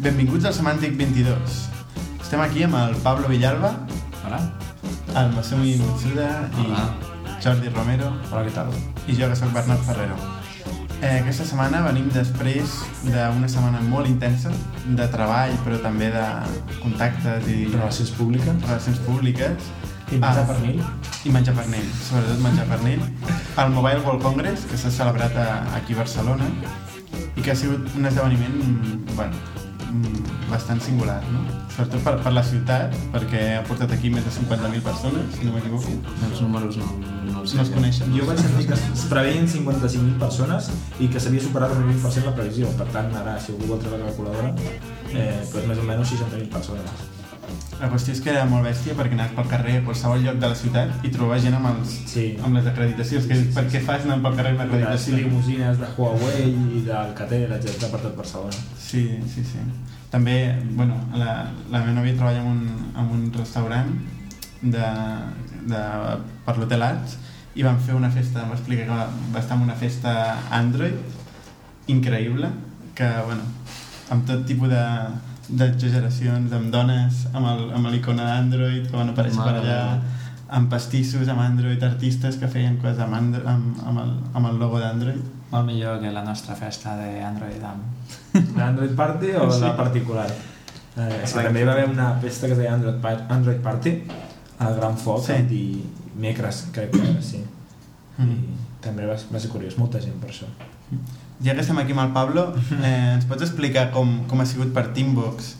[0.00, 1.56] Benvinguts al Semàntic 22.
[2.22, 3.72] Estem aquí amb el Pablo Villalba,
[4.24, 4.38] Hola.
[5.20, 6.84] el Masumi Mitsuda i Hola.
[7.42, 8.70] Jordi Romero Hola, què tal?
[9.08, 10.16] i jo que sóc Bernat Ferrero.
[11.00, 14.50] Eh, aquesta setmana venim després d'una setmana molt intensa
[14.84, 16.24] de treball però també de
[16.82, 19.70] contactes i Relacions públiques relacions públiques
[20.12, 20.46] i menjar Ah.
[20.52, 20.82] pernil.
[21.24, 23.00] i menjar pernil, sobretot menjar pernil.
[23.58, 26.44] El Mobile World Congress, que s'ha celebrat a, aquí a Barcelona
[27.36, 29.32] i que ha sigut un esdeveniment bueno,
[30.50, 31.42] bastant singular, no?
[31.74, 35.54] Sobretot per, per la ciutat, perquè ha portat aquí més de 50.000 persones, si no
[35.54, 35.94] m'equivoco.
[36.28, 36.88] Els números no,
[37.28, 37.54] no els.
[37.58, 38.12] No es coneixen.
[38.16, 42.36] Jo vaig sentir que es preveien 55.000 persones i que s'havia superat el 20% la
[42.36, 42.74] previsió.
[42.80, 44.52] Per tant, ara, si algú vol treure la calculadora,
[45.14, 47.19] eh, doncs més o menys 60.000 persones.
[47.80, 50.48] La qüestió és que era molt bèstia perquè anaves pel carrer a qualsevol lloc de
[50.52, 52.24] la ciutat i trobaves gent amb, els, Sí.
[52.44, 53.26] amb les acreditacions.
[53.26, 55.16] Que, per què fas anar pel carrer amb Les l'acreditació?
[55.16, 58.52] limusines de Huawei i d'Alcatel, etc per tot Barcelona.
[58.78, 59.58] Sí, sí, sí.
[60.10, 60.36] També,
[60.74, 63.92] bueno, la, la meva nòvia treballa en un, en un restaurant
[64.62, 64.86] de,
[65.70, 65.82] de,
[66.44, 67.16] per l'Hotel Arts
[67.54, 70.12] i van fer una festa, em va explicar que va, va estar en una festa
[70.50, 70.94] Android
[71.86, 72.50] increïble,
[72.94, 73.42] que, bueno,
[74.10, 74.82] amb tot tipus de
[75.56, 80.00] d'exageracions, amb dones amb el- amb l'icona d'Android que van aparèixer per allà,
[80.50, 84.58] amb pastissos, amb Android, artistes que feien coses amb, Andro amb, amb, el, amb el
[84.58, 85.20] logo d'Android.
[85.50, 87.82] Molt millor que la nostra festa d'Android amb...
[88.58, 89.60] L'Android Party o Sí.
[89.60, 90.26] la particular?
[90.96, 91.44] Eh, Exacte.
[91.46, 93.94] també hi va haver una festa que es deia Android, Android Party
[94.58, 95.32] al Gran Foc Sí.
[95.50, 95.84] i
[96.20, 97.44] Mecres, crec que era, sí.
[98.18, 98.30] Mm.
[98.30, 100.46] I també va, va ser curiós, molta gent per això.
[101.40, 102.50] Ja que estem aquí amb el Pablo,
[102.84, 105.54] eh, ens pots explicar com, com ha sigut per Teambox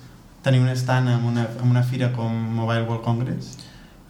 [0.44, 3.56] tenir un stand en una, en una fira com Mobile World Congress?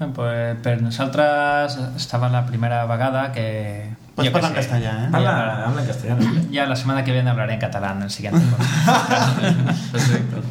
[0.01, 3.91] Bé, pues, per nosaltres estava la primera vegada que...
[4.15, 5.11] Pots jo parlar en castellà, eh?
[5.13, 6.31] Habla en castellano.
[6.51, 8.41] Ya la semana que viene hablaré en catalán en el siguiente.
[9.93, 10.43] Perfecto.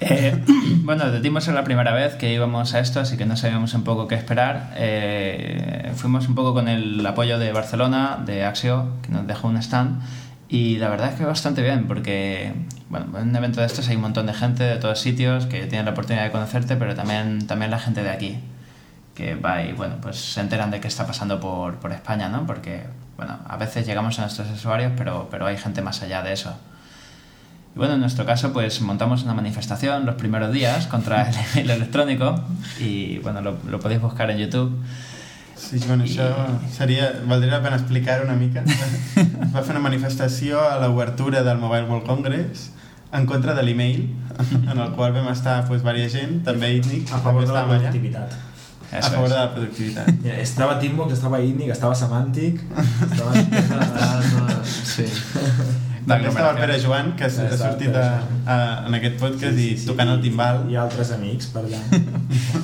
[0.00, 0.42] Eh,
[0.82, 3.84] bueno, decimos es la primera vez que íbamos a esto, así que no sabíamos un
[3.84, 4.72] poco qué esperar.
[4.76, 9.56] Eh, fuimos un poco con el apoyo de Barcelona, de Axio, que nos dejó un
[9.58, 10.02] stand.
[10.48, 12.52] Y la verdad es que bastante bien, porque
[12.88, 15.66] bueno, en un evento de estos hay un montón de gente de todos sitios que
[15.66, 18.40] tienen la oportunidad de conocerte, pero también, también la gente de aquí,
[19.14, 22.46] que va y bueno, pues se enteran de qué está pasando por, por España, ¿no?
[22.46, 22.82] Porque
[23.16, 26.56] bueno, a veces llegamos a nuestros usuarios, pero, pero hay gente más allá de eso.
[27.74, 31.70] Y bueno, en nuestro caso, pues montamos una manifestación los primeros días contra el email
[31.70, 32.34] electrónico
[32.80, 34.72] y bueno, lo, lo podéis buscar en YouTube.
[35.60, 36.24] Sí, bueno, això
[36.72, 38.62] seria, valdria la pena explicar una mica.
[38.64, 42.70] Es va fer una manifestació a l'obertura del Mobile World Congress
[43.12, 44.06] en contra de l'email,
[44.56, 47.76] en el qual vam estar pues, diversa gent, també ITNIC, A favor de la estàvem
[47.76, 48.38] allà, productivitat.
[48.90, 50.08] a favor de la productivitat.
[50.24, 52.64] Ja, Estava Teambox, estava Inic, estava Semantic,
[53.10, 54.56] estava...
[54.64, 55.06] Sí.
[56.10, 58.06] També estava el Pere Joan, que ha sortit a,
[58.44, 58.56] a,
[58.88, 60.62] en aquest podcast i tocant el timbal.
[60.72, 61.80] I altres amics per allà.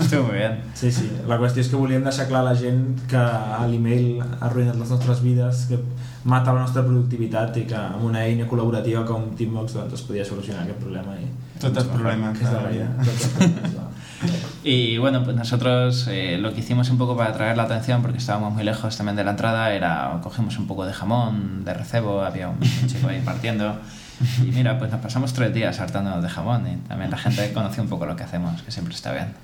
[0.01, 0.61] Estuvo muy bien.
[0.75, 1.09] Sí, sí.
[1.31, 3.23] La qüestió és que volíem deixar clar a la gent que
[3.71, 5.81] l'email ha arruïnat les nostres vides, que
[6.27, 10.27] mata la nostra productivitat i que amb una eina col·laborativa com Teambox doncs, es podia
[10.27, 11.19] solucionar aquest problema.
[11.23, 11.31] I,
[11.63, 12.89] Tots els problemes de la vida.
[13.03, 13.86] Tots els problemes, va.
[14.65, 18.19] Y bueno, pues nosotros eh, lo que hicimos un poco para atraer la atención, porque
[18.19, 22.23] estábamos muy lejos también de la entrada, era cogimos un poco de jamón, de recebo,
[22.23, 23.79] había un chico ahí partiendo.
[24.41, 27.83] Y mira, pues nos pasamos tres días hartándonos de jamón y también la gente conoció
[27.83, 29.35] un poco lo que hacemos, que siempre está bien.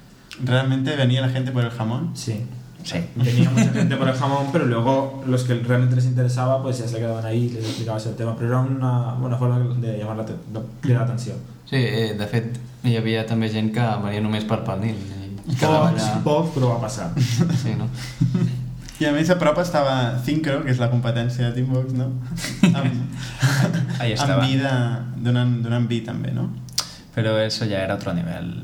[0.42, 2.12] ¿Realmente venía la gente por el jamón?
[2.14, 2.46] Sí.
[2.84, 2.98] Sí.
[3.14, 6.88] Venía mucha gente por el jamón, pero luego los que realmente les interesaba, pues ya
[6.88, 8.34] se quedaban ahí y les explicabas el tema.
[8.36, 11.34] Pero era una buena forma de llamar la, de l'atenció.
[11.68, 14.96] Sí, eh, de fet, hi havia també gent que venia només per pernil
[15.42, 16.08] i quedava allà...
[16.22, 17.08] pocs, però va passar.
[17.18, 17.88] Sí, no?
[19.02, 22.10] I a més a prop estava Syncro, que és la competència de Teambox, no?
[22.76, 22.92] Amb,
[23.98, 24.44] Ahí amb estaba.
[24.44, 24.74] vi de,
[25.24, 26.50] donant, donant vi també, no?
[27.14, 28.62] Pero eso ya era otro nivel.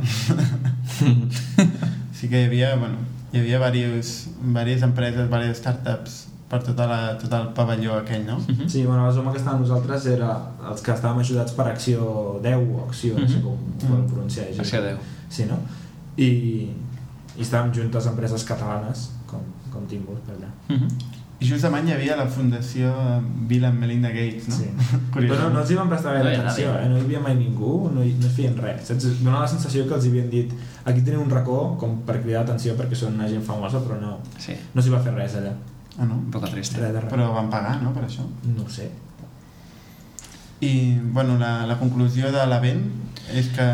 [2.15, 2.97] Sí que hi havia, bueno,
[3.33, 8.39] hi havia diverses, diverses empreses, diverses startups per tota la, tot el pavelló aquell, no?
[8.73, 10.31] Sí, bueno, la zona que estàvem nosaltres era
[10.71, 13.91] els que estàvem ajudats per Acció 10 o Acció, no sé com ho Mhm.
[13.91, 14.47] volen pronunciar.
[14.59, 14.99] Acció 10.
[15.29, 15.59] Sí, no?
[16.17, 16.29] I,
[17.37, 19.41] i estàvem juntes empreses catalanes com,
[19.71, 20.49] com Timbus per allà.
[20.73, 20.87] Ujú.
[20.89, 22.91] I justament hi havia la fundació
[23.51, 24.57] Bill and Melinda Gates, no?
[24.59, 24.69] Sí.
[25.15, 26.89] Però no, no els hi van prestar No gaire ha atenció, eh?
[26.91, 28.85] no hi havia mai ningú, no, hi, no es feien res.
[28.91, 29.07] Saps?
[29.23, 30.55] Dóna la sensació que els hi havien dit
[30.85, 34.17] aquí teniu un racó com per cridar atenció perquè són una gent famosa, però no,
[34.43, 35.55] Sí, no s'hi va fer res allà.
[35.99, 36.15] Ah, no?
[36.15, 36.79] un poco triste.
[36.83, 37.11] Res.
[37.11, 38.27] Però van pagar, no?, per això.
[38.55, 38.91] No ho sé.
[40.61, 42.81] I, bueno, la, la conclusió de l'event
[43.33, 43.65] és que...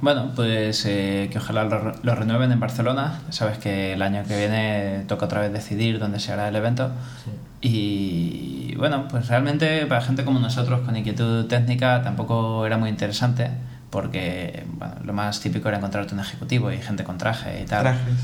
[0.00, 3.20] Bueno, pues eh, que ojalá lo, re- lo renueven en Barcelona.
[3.30, 6.90] Sabes que el año que viene toca otra vez decidir dónde se hará el evento.
[7.24, 7.30] Sí.
[7.68, 13.50] Y bueno, pues realmente para gente como nosotros con inquietud técnica tampoco era muy interesante
[13.90, 17.82] porque bueno, lo más típico era encontrarte un ejecutivo y gente con traje y tal.
[17.82, 18.14] Trajes.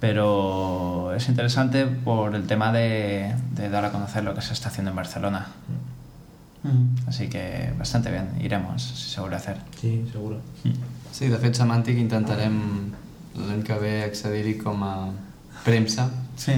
[0.00, 4.68] Pero es interesante por el tema de, de dar a conocer lo que se está
[4.68, 5.46] haciendo en Barcelona.
[6.64, 7.08] Mm.
[7.08, 9.58] Así que bastante bien, iremos, si se vuelve a hacer.
[9.80, 10.40] Sí, seguro.
[11.12, 12.56] Sí, de fet, Semàntic intentarem
[13.38, 14.94] l'any que ve accedir-hi com a
[15.62, 16.08] premsa.
[16.36, 16.56] Sí.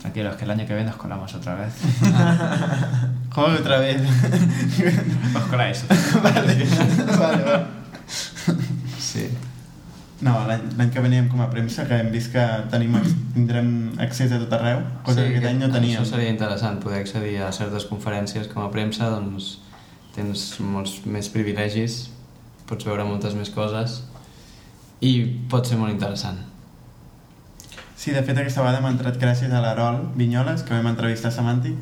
[0.00, 1.74] Tranquilos, que el año que viene os colamos otra vez.
[3.34, 4.00] ¿Cómo otra vez?
[5.36, 5.84] os coláis.
[6.22, 6.66] vale,
[7.18, 7.66] vale, vale.
[10.20, 10.26] Sí.
[10.26, 12.92] No, l'any que veníem com a premsa, que hem vist que tenim,
[13.32, 13.70] tindrem
[14.04, 15.96] accés a tot arreu, cosa que aquest any no teníem.
[15.96, 19.54] Això seria interessant, poder accedir a certes conferències com a premsa, doncs
[20.12, 22.02] tens molts més privilegis,
[22.68, 24.02] pots veure moltes més coses
[25.00, 25.14] i
[25.48, 26.44] pot ser molt interessant.
[27.96, 31.36] Sí, de fet aquesta vegada hem entrat gràcies a l'Arol Vinyoles, que vam entrevistar a
[31.38, 31.80] Semàntic,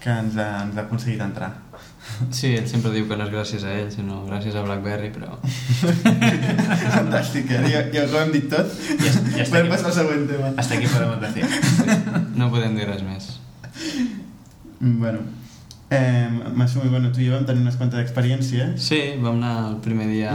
[0.00, 1.52] que ens ha, ens ha aconseguit entrar.
[2.36, 5.38] Sí, ell sempre diu que no és gràcies a ell, sinó gràcies a BlackBerry, però...
[6.96, 7.62] Fantàstic, eh?
[7.72, 8.70] Ja, ja ho hem dit tot.
[9.00, 9.72] Ja, ja està Podem aquí.
[9.74, 10.50] passar al següent tema.
[10.56, 11.48] Hasta aquí podemos decir.
[12.40, 13.30] No podem dir res més.
[14.80, 15.20] Mm, Bueno,
[15.90, 18.74] eh, Masumi, bueno, tu i jo vam tenir unes quantes experiències.
[18.82, 20.34] Sí, vam anar el primer dia...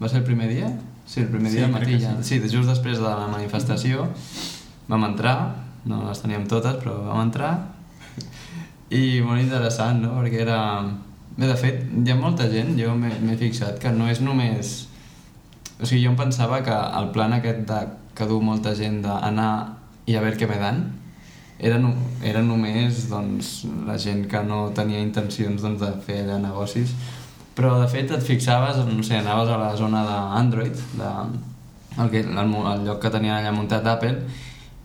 [0.00, 0.68] Va ser el primer dia?
[1.06, 2.14] Sí, el primer Sí, dia al crec matí ja.
[2.26, 4.08] Sí, just després de la manifestació
[4.90, 5.36] vam entrar,
[5.86, 7.52] no les teníem totes, però vam entrar
[8.90, 10.16] i molt interessant, no?
[10.18, 10.60] Perquè era...
[11.36, 14.72] Bé, de fet, hi ha molta gent, jo m'he fixat, que no és només...
[15.80, 17.78] O sigui, jo em pensava que el plan aquest de,
[18.18, 19.52] que du molta gent d'anar
[20.10, 20.82] i a veure què me dan
[21.60, 21.92] era, no,
[22.24, 26.92] era només doncs, la gent que no tenia intencions doncs, de fer allà negocis
[27.56, 31.10] però de fet et fixaves, no sé, anaves a la zona d'Android de,
[31.98, 34.14] el, que, el, el lloc que tenien allà muntat Apple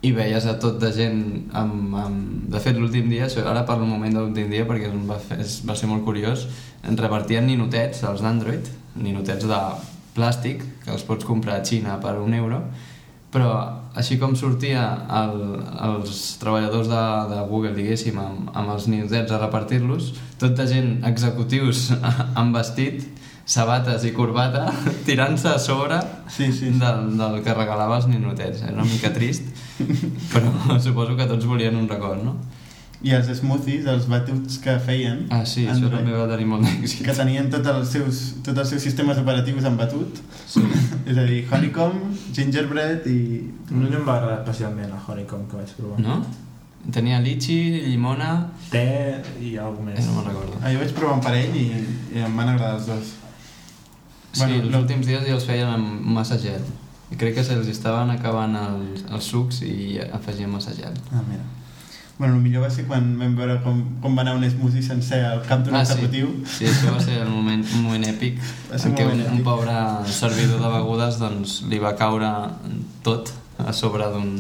[0.06, 1.22] i veies a tot de gent
[1.57, 2.24] amb, amb...
[2.52, 5.75] de fet l'últim dia, ara parlo un moment de l'últim dia perquè va, fer, va
[5.78, 6.48] ser molt curiós
[6.86, 9.62] en repartien ninotets, els d'Android ninotets de
[10.16, 12.62] plàstic que els pots comprar a Xina per un euro
[13.36, 13.56] però
[14.00, 14.84] així com sortia
[15.22, 15.36] el,
[15.90, 20.92] els treballadors de, de Google, diguéssim, amb, amb els ninotets a repartir-los, tot de gent
[21.10, 21.90] executius
[22.40, 23.04] amb vestit,
[23.45, 24.65] sabates i corbata,
[25.06, 26.71] tirant-se a sobre Sí, sí.
[26.81, 28.63] del, del que regalava els ninotets.
[28.65, 29.44] Era una mica trist,
[30.33, 32.36] però suposo que tots volien un record, no?
[33.06, 35.25] I els smoothies, els batuts que feien...
[35.30, 37.03] Ah, sí, això Android, també va tenir molt d'èxit.
[37.06, 40.21] Que tenien tots els seus, tots els seus sistemes operatius en batut.
[40.50, 40.63] Sí.
[41.12, 43.19] És a dir, honeycomb, gingerbread i...
[43.69, 46.00] No em va agradar especialment el honeycomb que vaig provar.
[46.01, 46.18] No?
[46.95, 47.59] Tenia litxi,
[47.92, 48.31] llimona...
[48.71, 48.88] Té
[49.44, 50.07] i alguna Eh, més.
[50.09, 50.57] no me'n recordo.
[50.63, 51.68] Ah, jo vaig provar un parell i,
[52.15, 53.13] i em van agradar els dos.
[54.36, 56.62] Sí, Bueno, els no- últims dies ja els feien amb massa gel.
[57.12, 60.94] I crec que se'ls estaven acabant els, els sucs i afegien massa gel.
[61.14, 61.44] Ah, mira.
[62.18, 65.20] Bueno, el millor va ser quan vam veure com, com va anar un smoothie sencer
[65.28, 65.94] al cap d'un Ah, sí.
[65.98, 66.30] executiu.
[66.48, 68.38] Sí, això va ser el moment, un moment èpic
[68.72, 69.74] Va ser en un què un, un pobre
[70.08, 72.30] servidor de begudes doncs, li va caure
[73.04, 74.31] tot a sobre d'un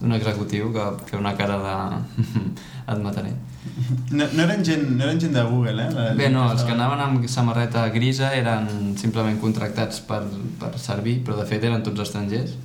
[0.00, 1.76] d'un executiu que feia una cara de...
[2.92, 3.32] et mataré.
[4.10, 5.90] No, no, eren gent, no eren gent de Google, eh?
[5.94, 10.22] La Bé, no, els que anaven amb samarreta grisa eren simplement contractats per,
[10.60, 12.56] per servir, però de fet eren tots estrangers.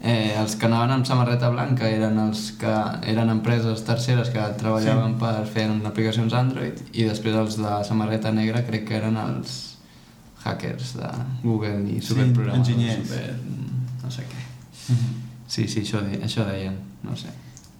[0.00, 2.72] Eh, els que anaven amb samarreta blanca eren els que
[3.12, 5.18] eren empreses terceres que treballaven sí.
[5.20, 9.58] per fer aplicacions Android i després els de samarreta negra crec que eren els
[10.40, 11.10] hackers de
[11.42, 12.68] Google i Sí, superprogramadors.
[12.68, 13.08] enginyers.
[13.08, 13.34] Super,
[14.02, 14.40] no sé què.
[14.88, 15.12] Mhm.
[15.46, 17.28] Sí, sí, això, de, això deien, no sé.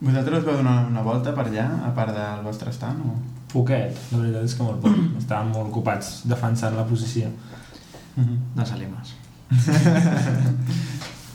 [0.00, 3.04] Vosaltres vau donar una volta per allà, a part del vostre stand?
[3.04, 3.18] O...
[3.50, 4.96] Poquet, la veritat és que molt poc.
[5.20, 7.28] Estàvem molt ocupats defensant la posició.
[8.16, 8.36] Mhm.
[8.56, 9.14] No salimos.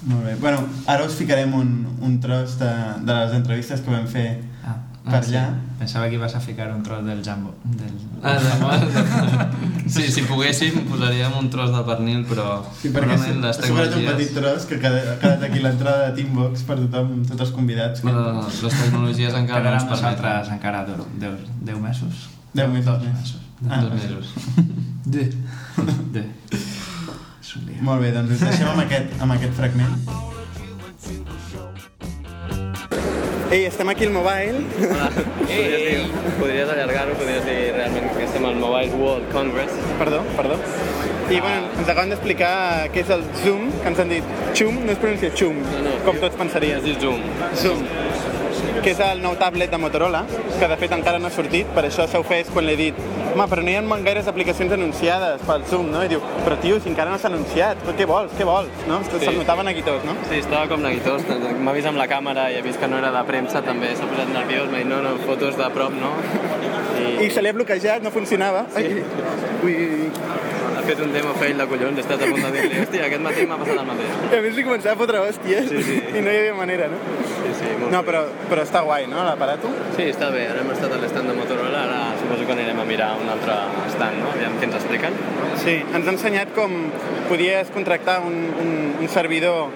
[0.05, 0.36] Molt bé.
[0.38, 1.69] Bueno, ara us ficarem un,
[2.05, 2.69] un tros de,
[3.01, 4.27] de les entrevistes que vam fer
[5.05, 5.35] Ah, per sí.
[5.35, 5.53] allà.
[5.79, 7.53] pensaba que ibas a ficar un troll del Jumbo.
[7.63, 7.93] Del...
[8.24, 13.59] Ah, de, sí, si poguéssim posaríem un tros de pernil, però Sí, perquè realment les
[13.59, 14.15] ha sobrat un tecnologies...
[14.15, 14.79] petit tros que ha
[15.21, 18.01] quedat- aquí l'entrada de Teambox per tothom, tots els convidats.
[18.01, 18.09] Que...
[18.09, 20.53] Però les tecnologies encara no ens permeten.
[20.57, 22.25] encara deu, deu, deu mesos.
[22.53, 23.13] Deu mesos Dos més.
[23.13, 23.41] mesos.
[23.69, 24.33] Ah, Dos mesos.
[25.13, 25.29] De.
[26.17, 26.24] De...
[27.85, 29.93] Molt bé, doncs us deixem amb aquest, amb aquest fragment.
[33.55, 34.59] Ei, estem aquí al Mobile.
[35.47, 36.03] Ei,
[36.39, 39.71] podries allargar-ho, podries dir realment que estem al Mobile World Congress.
[40.01, 40.57] Perdó, perdó.
[41.31, 44.91] I bueno, ens acaben d'explicar què és el Zoom, que ens han dit Chum, no
[44.93, 45.93] es pronuncia Chum, No, no.
[46.05, 46.81] com tots pensarien.
[46.81, 47.24] Es diu Zoom.
[47.62, 47.79] Zoom,
[48.84, 50.24] que és el nou tablet de Motorola,
[50.60, 53.00] que de fet encara no ha sortit, per això s'ha ofès quan l'he dit
[53.36, 56.03] home, però no hi ha gaires aplicacions anunciades pel Zoom, no?
[56.05, 59.01] I diu, però tio, si encara no s'ha anunciat, però què vols, què vols, no?
[59.10, 59.19] Sí.
[59.25, 60.15] Se'l notaven aquí tots, no?
[60.29, 61.25] Sí, estava com neguitós.
[61.60, 64.07] M'ha vist amb la càmera i he vist que no era de premsa, també s'ha
[64.10, 64.72] posat nerviós.
[64.72, 66.13] M'ha dit, no, no, fotos de prop, no?
[67.22, 68.65] I se li ha bloquejat, no funcionava.
[68.75, 68.88] Sí.
[69.63, 70.12] Ui, ui, ui.
[70.86, 73.45] fet un demo fail de collons, he estat a punt de dir-li, hòstia, aquest matí
[73.50, 74.12] m'ha passat el mateix.
[74.29, 75.95] I a més li començava a fotre hòsties Sí, sí.
[76.13, 77.00] i no hi havia manera, no?
[77.86, 79.70] Sí, sí, molt No, però, però està guai, no, l'aparato?
[79.96, 82.86] Sí, està bé, ara hem estat a l'estand de Motorola, ara suposo que anirem a
[82.86, 83.56] mirar un altre
[83.94, 84.32] stand, no?
[84.34, 85.13] Aviam què ens expliquen.
[85.63, 86.74] Sí, ens ha ensenyat com
[87.30, 89.70] podies contractar un, un, un servidor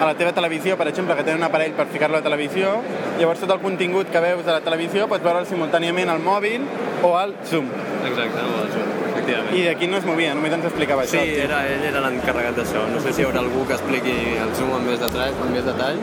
[0.00, 2.80] a la teva televisió, per exemple, que té un aparell per ficar-lo a la televisió,
[3.20, 6.64] llavors tot el contingut que veus de la televisió pots veure'l simultàniament al mòbil
[7.06, 7.68] o al Zoom.
[8.04, 8.82] Exacte, molt bé,
[9.12, 9.54] efectivament.
[9.56, 11.22] I d'aquí no es movia, només ens explicava Sí, això.
[11.24, 11.44] tio.
[11.46, 12.82] era, ell era l'encarregat d'això.
[12.90, 15.64] No sé si hi haurà algú que expliqui el Zoom amb més detall, amb més
[15.64, 16.02] detall.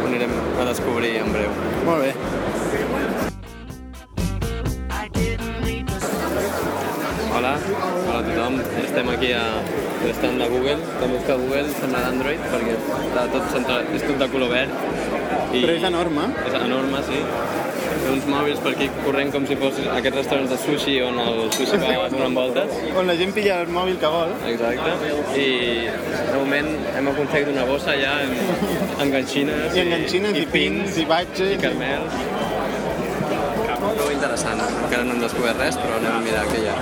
[0.00, 0.30] Ho anirem
[0.60, 1.50] a descobrir en breu.
[1.84, 2.14] Molt bé.
[7.36, 7.52] Hola,
[8.08, 8.58] hola a tothom.
[8.82, 9.44] Estem aquí a
[10.04, 10.78] l'estand de Google.
[11.00, 14.72] També és que Google sembla d'Android perquè està tot centrat, és tot de color verd.
[15.52, 16.30] I Però és enorme.
[16.46, 17.22] És enorme, sí.
[18.10, 21.78] Uns mòbils per aquí corrent com si fos aquests restaurants de sushi on el sushi
[21.78, 22.72] va donant voltes.
[22.98, 24.32] On la gent pilla el mòbil que vol.
[24.50, 24.90] Exacte.
[25.38, 25.46] I
[26.32, 28.34] de moment hem aconseguit una bossa ja amb,
[29.04, 31.54] amb ganxines, I enganxines, i pins, i batxes.
[31.54, 32.18] i caramels.
[33.80, 34.60] Prou interessant.
[34.84, 36.76] Encara no hem descobert res, però anem a mirar què hi ha.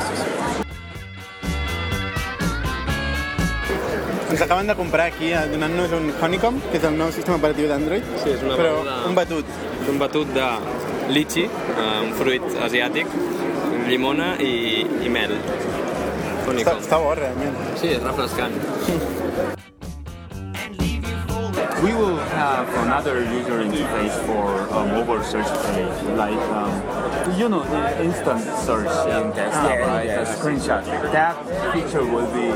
[4.28, 7.68] Ens acaben de comprar aquí, eh, donant-nos un Honeycomb, que és el nou sistema operatiu
[7.70, 8.04] d'Android.
[8.22, 9.46] Sí, és una Però beguda- un batut.
[9.82, 10.48] És un batut de
[11.12, 11.46] litxi,
[11.76, 13.12] un um, fruit asiàtic,
[13.88, 15.36] llimona i, i mel.
[16.48, 17.56] Està, està bo, realment.
[17.80, 18.56] Sí, és refrescant.
[21.82, 26.74] We will have another user interface for a mobile search page, like um,
[27.38, 30.06] you know, the instant search in desktop, right?
[30.08, 30.84] The screenshot.
[31.12, 31.36] That
[31.72, 32.50] feature will be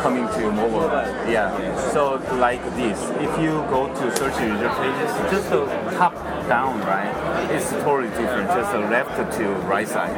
[0.00, 0.86] coming to mobile.
[1.26, 1.50] Yeah.
[1.90, 6.14] So like this, if you go to search user pages, just uh, a top
[6.52, 7.12] down, right?
[7.54, 8.46] It's totally different.
[8.58, 9.44] Just a left to
[9.74, 10.14] right side.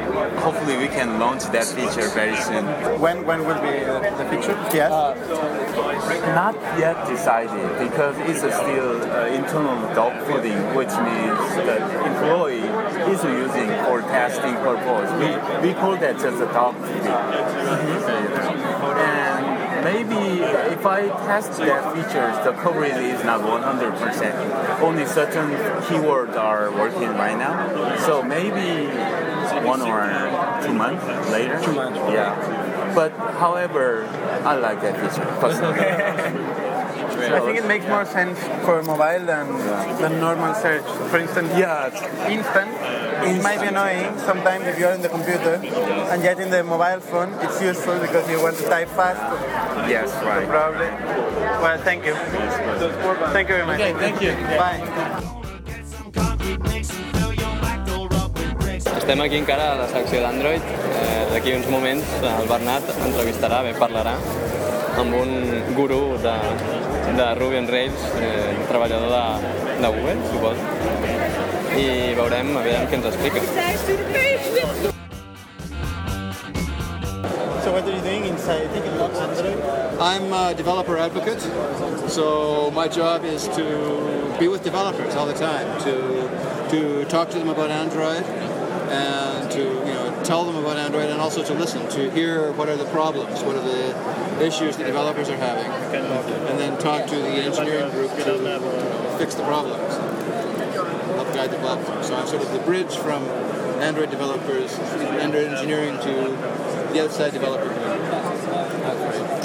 [0.47, 2.65] Hopefully, we can launch that feature very soon.
[3.03, 4.55] When, when will be uh, the feature?
[4.79, 4.91] Yes.
[6.41, 11.39] Not yet decided because it's a still uh, internal dog fooding, which means
[11.69, 11.77] the
[12.09, 12.67] employee
[13.13, 15.09] is using for testing purpose.
[15.21, 15.29] We,
[15.65, 17.15] we call that just a dog fooding.
[18.19, 18.24] And
[19.85, 20.41] maybe
[20.73, 24.81] if I test that features, the coverage is not 100%.
[24.81, 25.51] Only certain
[25.85, 27.55] keywords are working right now.
[28.07, 28.89] So maybe
[29.73, 30.01] one or
[30.65, 31.61] two months later.
[31.61, 31.99] Two months.
[32.17, 32.33] Yeah.
[32.95, 33.11] But
[33.43, 34.07] however,
[34.43, 36.55] I like that feature personally.
[37.15, 39.47] I think it makes more sense for mobile than,
[40.01, 40.85] than normal search.
[41.09, 41.89] For instance, Yeah,
[42.27, 42.71] instant,
[43.25, 45.55] it might be annoying sometimes if you're in the computer,
[46.11, 49.21] and yet in the mobile phone, it's useful because you want to type fast,
[49.89, 50.47] yes, right.
[50.47, 50.87] probably.
[51.61, 52.13] Well, thank you.
[53.33, 53.79] Thank you very much.
[53.79, 54.33] Okay, thank you.
[54.57, 54.81] Bye.
[59.05, 60.63] Estem aquí encara a la secció d'Android.
[60.65, 64.15] Eh, D'aquí uns moments el Bernat entrevistarà, bé, parlarà
[64.97, 65.31] amb un
[65.75, 66.33] gurú de,
[67.17, 69.23] de Ruby on Rails, eh, treballador de,
[69.81, 70.84] de Google, suposo.
[71.75, 73.41] I veurem, a veure què ens explica.
[77.63, 79.59] So what are you doing inside Android?
[79.99, 81.41] I'm a developer advocate,
[82.09, 86.29] so my job is to be with developers all the time, to
[86.69, 91.19] to talk to them about Android, and to you know tell them about Android, and
[91.19, 95.27] also to listen, to hear what are the problems, what are the issues the developers
[95.29, 99.93] are having, and then talk to the engineering group to you know, fix the problems,
[101.45, 102.03] guide the platform.
[102.03, 103.23] So I'm sort of the bridge from
[103.81, 108.05] Android developers, Android engineering to the outside developer community.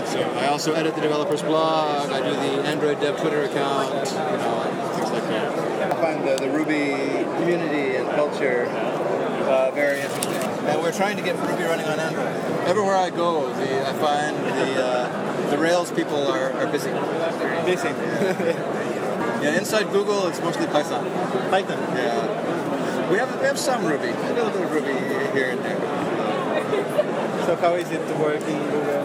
[0.07, 2.11] So I also edit the developer's blog.
[2.11, 5.93] I do the Android Dev Twitter account, you know, things like that.
[5.93, 10.35] I find the, the Ruby community and culture uh, very interesting.
[10.69, 12.69] And we're trying to get Ruby running on Android.
[12.69, 16.91] Everywhere I go, the, I find the uh, the Rails people are, are busy.
[17.67, 17.89] Busy.
[19.43, 21.05] yeah, inside Google, it's mostly Python.
[21.51, 21.79] Python.
[21.97, 23.11] Yeah.
[23.11, 24.93] We have we have some Ruby, a little bit of Ruby
[25.33, 25.81] here and there.
[27.47, 29.01] So how is it working work in Google?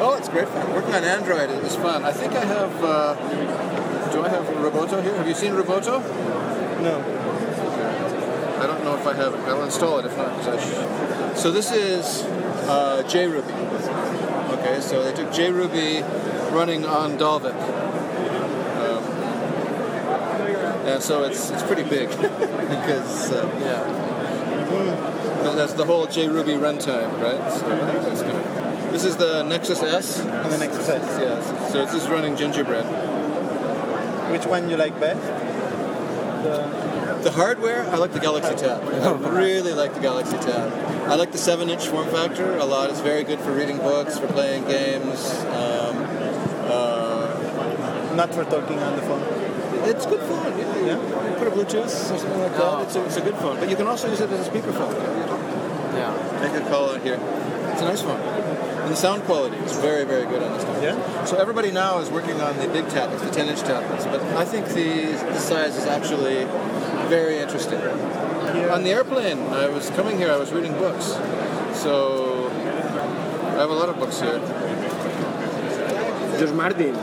[0.00, 0.72] Oh, it's great fun.
[0.72, 2.04] Working on Android is fun.
[2.04, 2.84] I think I have.
[2.84, 3.14] Uh,
[4.12, 5.16] do I have Roboto here?
[5.16, 6.00] Have you seen Roboto?
[6.82, 6.98] No.
[8.60, 9.40] I don't know if I have it.
[9.40, 11.36] I'll install it if not.
[11.36, 12.22] so this is
[12.68, 13.50] uh, JRuby.
[14.58, 16.02] Okay, so they took JRuby
[16.52, 17.54] running on Dalvik.
[18.78, 19.04] Um,
[21.00, 22.08] so it's it's pretty big
[22.74, 23.82] because uh, yeah,
[25.42, 27.52] That- that's the whole JRuby runtime, right?
[27.52, 28.92] So that's good.
[28.92, 30.20] This is the Nexus S.
[30.20, 31.02] And the Nexus S.
[31.20, 31.72] Yes.
[31.72, 32.84] So this is running Gingerbread.
[34.32, 35.20] Which one you like best?
[36.44, 36.78] The
[37.22, 38.82] the hardware, I like the Galaxy Tab.
[38.88, 40.72] I really like the Galaxy Tab.
[41.10, 42.90] I like the 7 inch form factor a lot.
[42.90, 45.20] It's very good for reading books, for playing games.
[45.46, 45.96] Um,
[46.70, 49.37] uh, Not for talking on the phone.
[49.88, 50.76] It's good phone, yeah.
[50.84, 51.30] Yeah?
[51.30, 52.62] You put a Bluetooth or something like that.
[52.62, 52.82] Oh.
[52.82, 53.58] It's a, it's a good phone.
[53.58, 54.94] But you can also use it as a speakerphone.
[55.94, 56.40] Yeah.
[56.42, 57.18] Make a call out here.
[57.72, 58.20] It's a nice phone.
[58.20, 60.82] And the sound quality is very, very good on this one.
[60.82, 61.24] Yeah?
[61.24, 64.04] So everybody now is working on the big tablets, the 10-inch tablets.
[64.04, 66.44] But I think the, the size is actually
[67.08, 67.80] very interesting.
[68.70, 71.06] On the airplane, I was coming here, I was reading books.
[71.76, 74.38] So I have a lot of books here.
[76.38, 76.94] George Martin.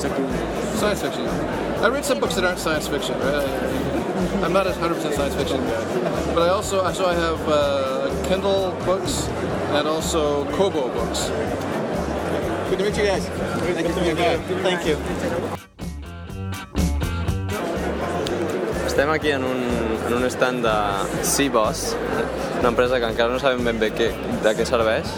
[0.00, 1.26] Science fiction.
[1.84, 3.18] I read some books that aren't science fiction.
[3.20, 3.94] Right?
[4.42, 6.34] I'm not a 100% science fiction guy.
[6.34, 9.28] But I also, so I have uh, Kindle books
[9.76, 11.28] and also Kobo books.
[12.70, 13.26] Good to meet you guys.
[13.28, 14.40] Thank you for your time.
[14.62, 14.96] Thank you.
[18.86, 19.62] Estem aquí en un,
[20.06, 21.96] en un stand de Seaboss,
[22.60, 25.10] una empresa que encara no sabem ben bé què, de què serveix,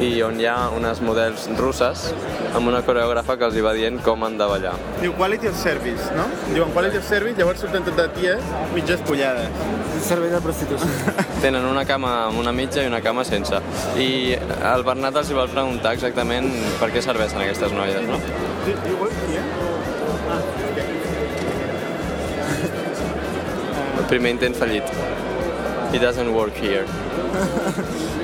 [0.00, 2.08] i on hi ha unes models russes
[2.56, 4.72] amb una coreògrafa que els hi va dient com han de ballar.
[5.00, 6.26] Diu quality of service, no?
[6.52, 9.50] Diuen quality of service, llavors surten tot de ties mitges pollades.
[10.02, 10.88] Servei de prostitució.
[11.44, 13.60] Tenen una cama amb una mitja i una cama sense.
[14.00, 14.08] I
[14.72, 18.18] el Bernat els hi vol preguntar exactament per què serveixen aquestes noies, no?
[18.66, 19.44] Do you work here?
[23.98, 24.84] El primer intent fallit.
[25.92, 26.86] He doesn't work here.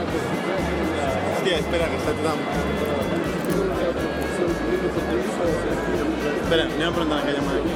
[1.48, 2.40] Hòstia, espera, que està tothom...
[6.42, 7.72] Espera, anem a preguntar aquella mà aquí.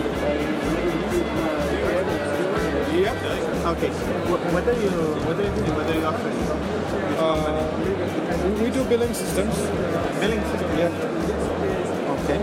[2.93, 3.17] Yeah.
[3.71, 3.89] Okay.
[4.29, 4.91] What, what are you
[5.25, 5.75] what are you doing?
[5.77, 6.37] What are you offering?
[7.17, 7.65] Uh,
[8.61, 9.57] we do billing systems
[10.21, 10.69] Billing system.
[10.79, 10.93] yeah,
[12.17, 12.39] Okay.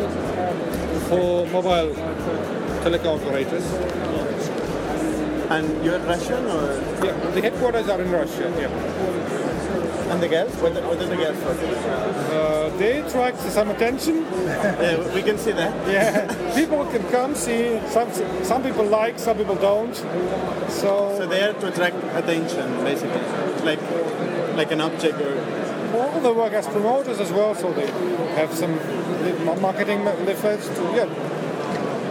[1.09, 1.93] for mobile
[2.83, 3.65] telecom operators.
[5.51, 8.51] And you're Russian or Yeah, the headquarters are in Russia.
[8.58, 9.38] Yeah,
[10.10, 10.54] and the girls?
[10.56, 11.38] What, what are the girls
[12.32, 14.26] uh, they attract some attention.
[14.80, 15.74] Yeah, we can see that.
[15.88, 17.80] Yeah, people can come see.
[17.89, 18.10] Some
[18.43, 19.95] some people like, some people don't.
[20.69, 23.22] So So, they are to attract attention, basically,
[23.63, 23.82] like
[24.56, 25.36] like an object or
[25.93, 27.56] well, they work as promoters as well.
[27.56, 27.88] So they
[28.36, 28.74] have some
[29.62, 31.06] marketing efforts to yeah.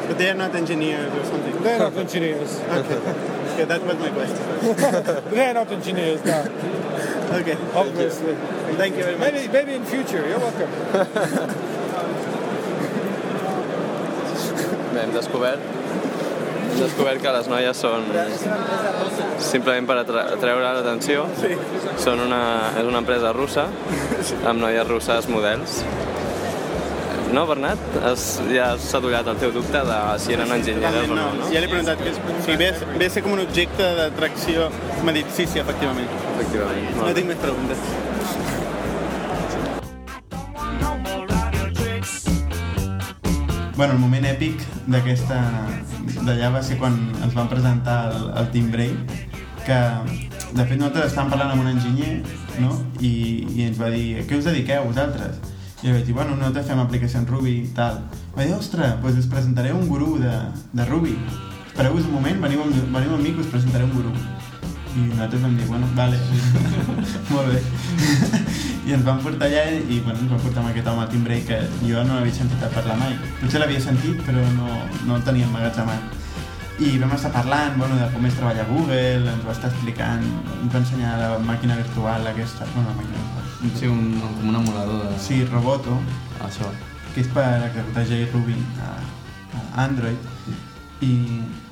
[0.07, 1.63] but they are not engineers or something.
[1.63, 2.59] They're not engineers.
[2.61, 2.97] Okay.
[3.53, 5.31] okay, that was my question.
[5.35, 6.45] They're not engineers now,
[7.31, 7.57] Okay.
[7.75, 8.35] obviously.
[8.77, 9.33] Thank you very much.
[9.33, 10.27] Maybe maybe in future.
[10.27, 10.71] You're welcome.
[14.95, 18.09] Bé, hem descobert, hem descobert que les noies són
[19.39, 21.29] simplement per atreure l'atenció.
[21.41, 21.53] Sí.
[22.01, 22.43] Són una,
[22.81, 23.69] és una empresa russa
[24.49, 25.83] amb noies russes models.
[27.33, 27.79] No, Bernat?
[28.03, 31.49] Has, ja has sadollat el teu dubte de si eren enginyeres o no, no?
[31.53, 32.69] Ja li he preguntat que és, o sigui, ve,
[33.01, 34.69] ve a ser com un objecte d'atracció.
[35.05, 36.09] M'ha dit sí, sí, efectivament.
[36.35, 36.89] Efectivament.
[36.97, 37.83] No tinc més preguntes.
[43.77, 45.43] Bueno, el moment èpic d'aquesta
[46.25, 49.17] d'allà va ser quan ens van presentar el, el Team Break,
[49.69, 49.79] que
[50.57, 52.17] de fet nosaltres estàvem parlant amb un enginyer
[52.59, 52.73] no?
[53.01, 53.13] I,
[53.55, 55.39] i ens va dir, a què us dediqueu vosaltres?
[55.79, 58.01] I vaig dir, bueno, nosaltres fem aplicacions Ruby i tal.
[58.35, 60.33] Va dir, ostres, doncs us presentaré un gurú de,
[60.75, 61.13] de Ruby.
[61.69, 64.11] Espereu-vos un moment, veniu amb, veniu amb mi que us presentaré un gurú.
[64.97, 66.19] I nosaltres vam dir, bueno, vale,
[67.31, 67.61] molt bé.
[68.89, 71.27] I ens van portar allà i bueno, ens van portar amb aquest home al Team
[71.29, 73.15] Break que jo no l'havia sentit a parlar mai.
[73.39, 76.17] Potser l'havia sentit, però no, no el tenia emmagatzemat.
[76.83, 80.27] I vam estar parlant bueno, de com és treballar a Google, ens va estar explicant,
[80.59, 83.48] ens va ensenyar la màquina virtual aquesta, bueno, la màquina virtual.
[83.59, 85.19] Sí, un, com un emulador de...
[85.19, 85.97] Sí, Roboto,
[86.47, 86.69] Això.
[87.15, 88.91] que és per executar JRuby a,
[89.59, 90.29] a Android.
[91.03, 91.15] I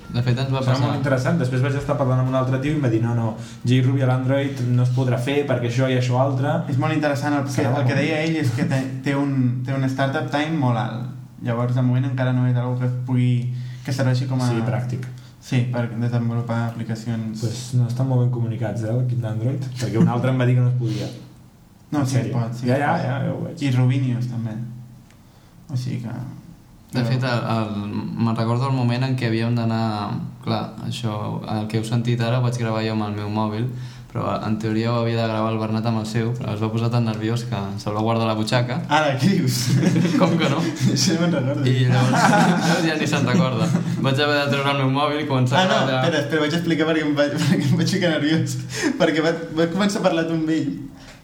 [0.06, 0.82] De fet, ens va Serà passar...
[0.82, 1.38] molt interessant.
[1.38, 3.34] Després vaig estar parlant amb un altre tio i em va dir no, no,
[3.66, 6.56] JRuby a l'Android no es podrà fer perquè això i això altre.
[6.72, 9.36] És molt interessant, el que, Serà el que deia ell és que té, té, un,
[9.66, 11.12] té un startup time molt alt.
[11.46, 13.30] Llavors, de moment encara no és algo que pugui
[13.84, 14.50] que serveixi com a...
[14.50, 15.06] Sí, pràctic.
[15.46, 17.44] Sí, per desenvolupar aplicacions...
[17.44, 20.56] Pues no estan molt ben comunicats, eh, l'equip d'Android, perquè un altre em va dir
[20.58, 21.06] que no es podia.
[21.96, 22.32] No, en sí, es sèrio.
[22.36, 22.54] pot.
[22.60, 23.62] Sí, Ja, ja, ja, ja ho veig.
[23.66, 24.54] I Rubinius, també.
[25.70, 26.16] O sigui que...
[26.96, 27.72] De fet, el, el,
[28.24, 29.82] me'n recordo el moment en què havíem d'anar...
[30.46, 31.12] Clar, això,
[31.50, 33.64] el que heu sentit ara ho vaig gravar jo amb el meu mòbil,
[34.12, 36.68] però en teoria ho havia de gravar el Bernat amb el seu, però es va
[36.70, 38.76] posar tan nerviós que se'l va guardar a la butxaca.
[38.88, 39.56] Ara, què dius?
[40.20, 40.62] Com que no?
[40.94, 41.66] Això me'n recordo.
[41.66, 42.30] I llavors,
[42.62, 43.66] llavors ja ni se'n recorda.
[44.06, 46.56] Vaig haver de treure el meu mòbil i començar Ah, no, a espera, espera, vaig
[46.60, 48.56] explicar perquè em vaig, perquè em vaig ficar nerviós.
[49.02, 50.70] Perquè va, va començar a parlar amb ell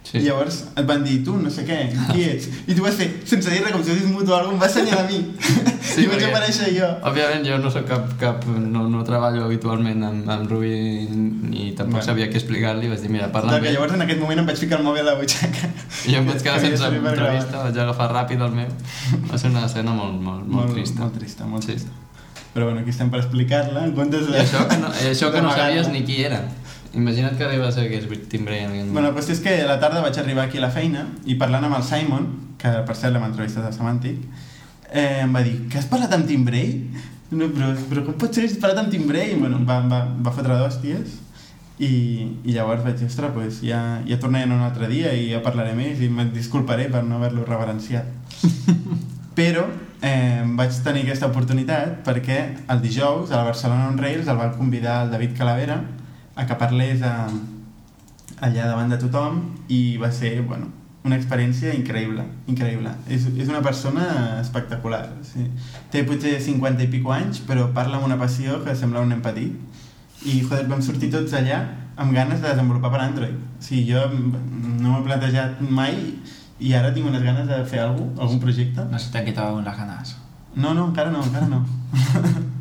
[0.03, 0.19] Sí.
[0.19, 1.77] I llavors et van dir, tu, no sé què,
[2.11, 2.49] qui ets?
[2.67, 4.89] I tu vas fer, sense dir res, com si fossis mutu o alguna cosa, em
[4.89, 5.21] vas assenyalar a mi.
[5.93, 6.89] Sí, I vaig aparèixer jo.
[7.09, 12.01] Òbviament jo no soc cap, cap no, no treballo habitualment amb, amb Ruby ni tampoc
[12.01, 12.05] Bueno.
[12.07, 13.75] sabia què explicar-li, vaig dir, mira, parla amb ell.
[13.79, 15.71] llavors en aquest moment em vaig ficar el mòbil a la butxaca.
[16.11, 18.71] I em vaig quedar sense entrevista, vaig agafar ràpid el meu.
[19.31, 21.01] Va ser una escena molt, molt, molt, trista.
[21.07, 21.73] Molt trista, molt Sí.
[21.77, 21.91] trista.
[22.53, 24.35] Però bueno, aquí estem per explicar-la, en comptes de...
[24.37, 26.43] I això que no, això que no sabies ni qui era.
[26.95, 29.79] Imagina't que arriba a ser que és Tim aquell Bueno, qüestió és que a la
[29.81, 32.27] tarda vaig arribar aquí a la feina i parlant amb el Simon,
[32.61, 34.19] que per cert l'hem entrevistat a Semantic,
[34.91, 36.75] eh, em va dir, que has parlat amb Tim Bray?
[37.33, 39.33] No, però, però com pot ser que hagis parlat amb Tim Bray?
[39.33, 41.17] I, bueno, em va, em va, em va fotre d'hòsties
[41.81, 41.95] i,
[42.45, 45.73] i llavors vaig dir, ostres, pues ja, ja tornaré un altre dia i ja parlaré
[45.79, 48.37] més i me'n disculparé per no haver-lo reverenciat.
[49.39, 49.65] Però
[50.05, 54.53] eh, vaig tenir aquesta oportunitat perquè el dijous a la Barcelona On Rails el van
[54.59, 55.81] convidar el David Calavera
[56.35, 57.27] a que parlés a,
[58.43, 60.71] allà davant de tothom i va ser, bueno,
[61.03, 62.93] una experiència increïble, increïble.
[63.11, 65.05] És, és una persona espectacular.
[65.27, 65.49] Sí.
[65.91, 69.23] Té potser 50 i pico anys, però parla amb una passió que sembla un nen
[69.25, 69.57] petit.
[70.23, 71.59] I, joder, vam sortir tots allà
[71.99, 73.35] amb ganes de desenvolupar per Android.
[73.35, 75.99] O sigui, jo no m'he plantejat mai
[76.63, 78.87] i ara tinc unes ganes de fer alguna algun projecte.
[78.91, 80.17] No se te han quitado aún las ganas.
[80.55, 81.67] No, no, encara no, encara no.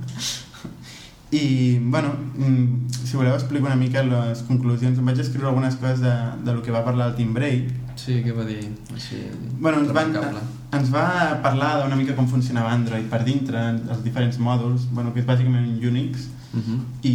[1.31, 4.97] I, bueno, mm, si voleu explico una mica les conclusions.
[5.01, 6.15] Em vaig escriure algunes coses de,
[6.47, 7.65] de lo que va parlar el Tim Bray.
[7.99, 8.61] Sí, què va dir?
[8.95, 9.19] Així,
[9.59, 10.41] Bueno, ens, van, remarcable.
[10.79, 11.07] ens va
[11.43, 13.59] parlar d'una mica com funcionava Android per dintre,
[13.91, 16.79] els diferents mòduls, bueno, que és bàsicament un Unix, Mhm.
[17.07, 17.11] i,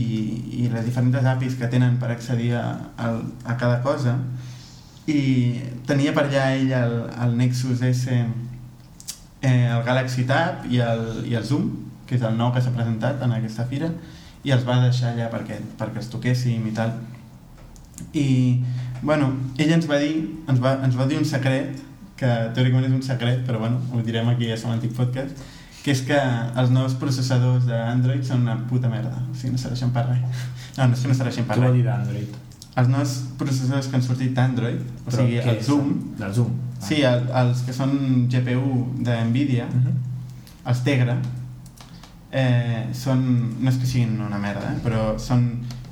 [0.65, 2.63] i les diferents APIs que tenen per accedir a,
[2.97, 3.09] a,
[3.45, 4.15] a cada cosa
[5.07, 5.19] i
[5.87, 8.09] tenia per allà ell el, el Nexus S
[9.43, 11.69] eh, el Galaxy Tab i el, i el Zoom
[12.09, 13.91] que és el nou que s'ha presentat en aquesta fira
[14.47, 16.93] i els va deixar allà perquè, perquè els toquéssim i tal
[18.13, 18.27] i
[19.03, 20.15] bueno, ell ens va dir
[20.49, 21.83] ens va, ens va dir un secret
[22.17, 25.37] que teòricament és un secret però bueno, ho direm aquí a Semantic Podcast
[25.85, 26.17] que és que
[26.59, 30.23] els nous processadors d'Android són una puta merda o sigui, no serveixen per res
[30.79, 32.39] no, no és que no serveixen per res dir d'Android?
[32.77, 35.61] els nous processadors que han sortit d'Android o Però sigui, el?
[35.65, 36.51] Zoom Del Zoom.
[36.83, 37.95] sí, el, els que són
[38.33, 38.73] GPU
[39.07, 39.95] de Nvidia Mhm.
[40.67, 41.17] els Tegra
[42.33, 43.23] eh, són,
[43.61, 45.47] no és que siguin una merda eh, però són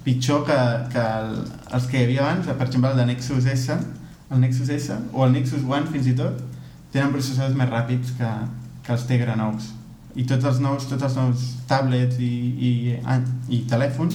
[0.04, 0.56] pitjor que,
[0.92, 1.30] que el,
[1.72, 2.46] els que hi havia abans.
[2.50, 3.72] Per exemple el de Nexus S
[4.34, 6.42] el Nexus S o el Nexus One fins i tot
[6.92, 8.28] tenen processadors més ràpids que,
[8.84, 9.70] que els Tegra nous
[10.14, 12.30] i tots els nous, tots els nous tablets i,
[12.68, 12.70] i,
[13.50, 14.14] i telèfons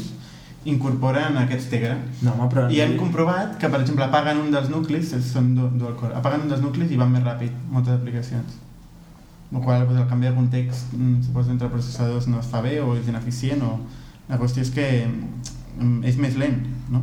[0.70, 2.68] incorporen aquests Tegra No, home, però...
[2.72, 6.44] i hem comprovat que, per exemple, apaguen un dels nuclis, són du- dual core, apaguen
[6.46, 8.58] un dels nuclis i van més ràpid, moltes aplicacions.
[9.50, 12.80] El qual, doncs, el canvi de context, mm, suposo, entre processadors no es fa bé
[12.82, 13.80] o és ineficient o...
[14.30, 16.60] La qüestió és que mm, és més lent,
[16.94, 17.02] no?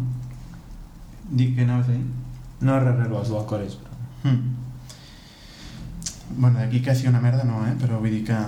[1.27, 2.05] Dic que anaves a dir?
[2.61, 3.79] No, res, res, els dual cores.
[4.23, 4.55] Mm.
[6.39, 7.75] Bueno, d'aquí quasi una merda no, eh?
[7.81, 8.39] Però vull dir que...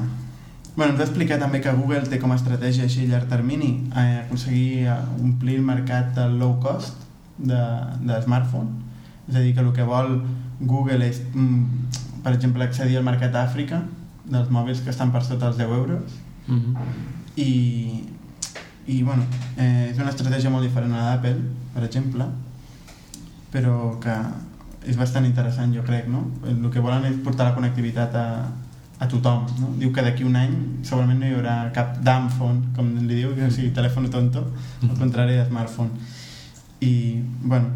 [0.76, 3.72] Bueno, ens va explicar també que Google té com a estratègia així a llarg termini
[3.90, 7.02] eh, aconseguir eh, omplir el mercat del low cost
[7.38, 7.62] de,
[8.06, 8.84] de smartphone.
[9.26, 10.20] És a dir, que el que vol
[10.61, 13.83] Google és, mm, per exemple, accedir al mercat d'Àfrica
[14.28, 16.74] dels mòbils que estan per sota els 10 euros Mhm.
[17.37, 18.04] i,
[18.87, 19.22] i bueno,
[19.59, 21.37] eh, és una estratègia molt diferent a l'Apple,
[21.74, 22.24] per exemple,
[23.52, 24.14] però que
[24.88, 26.22] és bastant interessant, jo crec, no?
[26.48, 28.26] El que volen és portar la connectivitat a,
[28.98, 29.74] a tothom, no?
[29.78, 33.33] Diu que d'aquí un any segurament no hi haurà cap dumb phone, com li diu,
[33.33, 34.46] o sigui, telèfon tonto,
[34.83, 35.90] al contrari de smartphone.
[36.81, 37.68] I, bueno,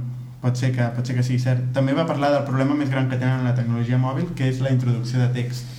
[0.42, 1.70] pot ser, que, pot ser que sigui cert.
[1.76, 4.60] També va parlar del problema més gran que tenen en la tecnologia mòbil, que és
[4.64, 5.78] la introducció de text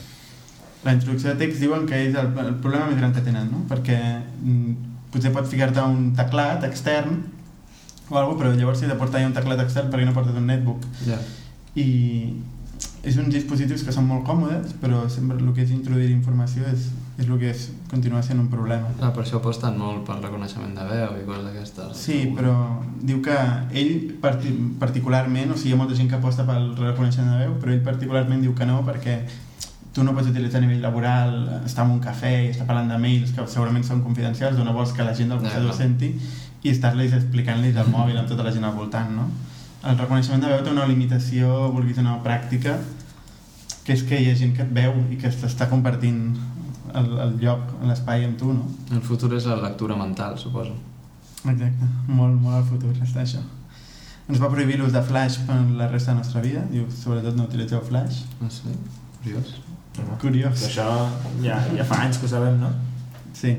[0.84, 3.62] la introducció de text diuen que és el, el problema més gran que tenen, no?
[3.70, 4.74] Perquè mm,
[5.14, 7.22] potser pots ficar-te un teclat extern
[8.10, 10.50] o alguna però llavors si de portar ja un teclat extern perquè no portes un
[10.50, 10.84] netbook.
[11.06, 11.20] Ja.
[11.80, 11.88] I
[13.04, 16.88] és uns dispositius que són molt còmodes, però sempre el que és introduir informació és,
[17.20, 18.88] és el que és, continua sent un problema.
[19.04, 22.00] Ah, per això aposten molt pel reconeixement de veu i coses d'aquestes.
[22.00, 22.56] Sí, però
[23.04, 23.36] diu que
[23.76, 27.58] ell parti particularment, o sigui, hi ha molta gent que aposta pel reconeixement de veu,
[27.60, 29.20] però ell particularment diu que no perquè
[29.94, 31.36] tu no pots utilitzar a nivell laboral,
[31.68, 34.96] estar en un cafè i estar parlant de mails que segurament són confidencials no vols
[34.96, 36.16] que la gent del Ja, costat ho senti
[36.64, 39.28] i estar-los explicant-los el mòbil amb tota la gent al voltant, no?
[39.84, 42.78] El reconeixement de veu té una limitació, vulguis o no, pràctica,
[43.84, 46.22] que és que hi ha gent que et veu i que t'està compartint
[46.96, 48.70] el, el lloc, l'espai amb tu, no?
[48.96, 50.78] El futur és la lectura mental, suposo.
[51.44, 53.44] Exacte, molt, molt al futur està això.
[54.32, 57.36] Ens va prohibir l'ús de Flash per la resta de la nostra vida, diu, sobretot
[57.36, 58.24] no utilitzeu Flash.
[58.40, 58.72] Ah, sí?
[59.20, 59.56] Curiós.
[60.22, 60.62] Curiós.
[60.62, 60.88] Que això
[61.44, 62.72] ja, ja fa anys que ho sabem, no?
[63.36, 63.58] Sí.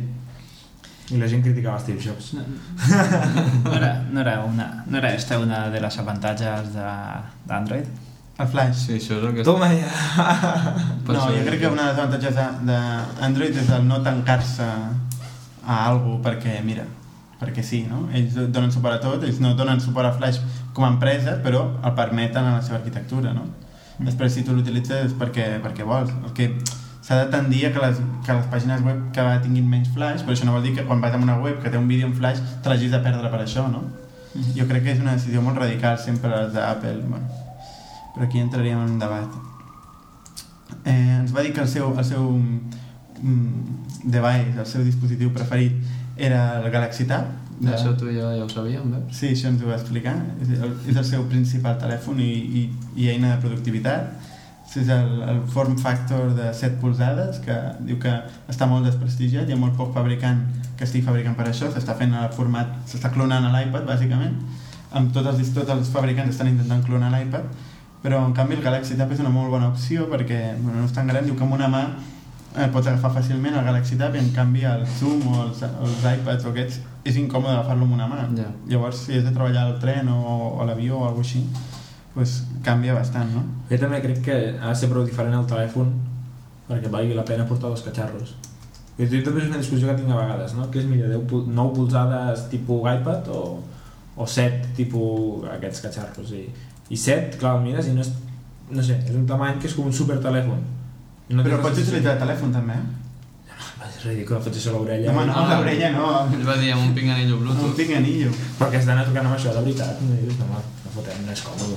[1.12, 2.30] I la gent criticava Steve Jobs.
[2.34, 7.84] No era, no era, una, no era esta una de les avantatges de- d'Android?
[8.38, 8.74] El Flash.
[8.86, 9.44] Sí, això és el que...
[9.46, 9.90] Toma ja!
[11.06, 15.76] No, jo crec que una de les avantatges de- d'Android és el no tancar-se a
[15.90, 16.86] algú perquè, mira,
[17.40, 18.06] perquè sí, no?
[18.12, 20.40] Ells donen suport a tot, ells no donen suport a Flash
[20.72, 23.44] com a empresa, però el permeten a la seva arquitectura, no?
[24.00, 26.10] Després, si tu l'utilitzes és perquè, perquè vols.
[26.24, 26.48] El que
[27.04, 30.24] s'ha de tendir a que les, que les pàgines web cada vegada tinguin menys Flash,
[30.24, 32.08] però això no vol dir que quan vas a una web que té un vídeo
[32.08, 33.84] en Flash te l'hagis de perdre per això, no?
[34.56, 37.42] Jo crec que és una decisió molt radical sempre les d'Apple, bueno,
[38.14, 39.42] però aquí entraríem en un debat
[40.84, 45.72] eh, ens va dir que el seu, el seu mm, device, el seu dispositiu preferit
[46.16, 47.32] era el Galaxy Tab.
[47.54, 47.70] De...
[47.70, 49.16] Això tu ja, ja ho sabíem, veus?
[49.16, 50.14] Sí, això ens ho va explicar.
[50.42, 52.64] És el, és el seu principal telèfon i, i,
[52.96, 54.32] i eina de productivitat.
[54.74, 57.54] És el, el form factor de 7 polzades, que
[57.86, 58.12] diu que
[58.50, 60.40] està molt desprestigiat, hi ha molt poc fabricant
[60.74, 64.34] que estigui fabricant per això, s'està fent el format, s'està clonant a l'iPad, bàsicament.
[64.94, 67.46] Amb tots els, tots els fabricants estan intentant clonar l'iPad,
[68.04, 70.92] però en canvi el Galaxy Tab és una molt bona opció perquè bueno, no és
[70.92, 71.84] tan gran, diu que amb una mà
[72.58, 76.04] eh, pots agafar fàcilment el Galaxy Tab i en canvi el Zoom o els, els
[76.10, 78.26] iPads o aquests és incòmode agafar-lo amb una mà.
[78.36, 78.50] Ja.
[78.68, 81.46] llavors si has de treballar al tren o, o a l'avió o alguna així
[82.14, 83.42] pues, canvia bastant no?
[83.70, 85.92] Jo també crec que ha de ser prou diferent el telèfon
[86.68, 88.34] perquè valgui la pena portar dos catxarros.
[88.96, 90.68] I jo també és una discussió que tinc a vegades, no?
[90.70, 93.40] Que és millor 10, pul- 9 polzades tipus iPad o,
[94.16, 96.30] o 7 tipus aquests catxarros.
[96.32, 96.44] I,
[96.94, 98.12] i 7, clar, mires i no és,
[98.70, 100.62] no sé, és un tamany que és com un super telèfon.
[101.34, 102.84] No però pots utilitzar el telèfon també eh?
[104.04, 105.10] És ridícul, fots això a l'orella.
[105.12, 105.58] home no, Ah.
[105.60, 107.76] l'orella no Ell va dir amb un pinganillo un Bluetooth.
[107.78, 110.00] pinganillo Perquè has d'anar tocant amb això de veritat.
[110.02, 110.46] No, dius, no,
[110.84, 111.76] no fotem, no és còmode.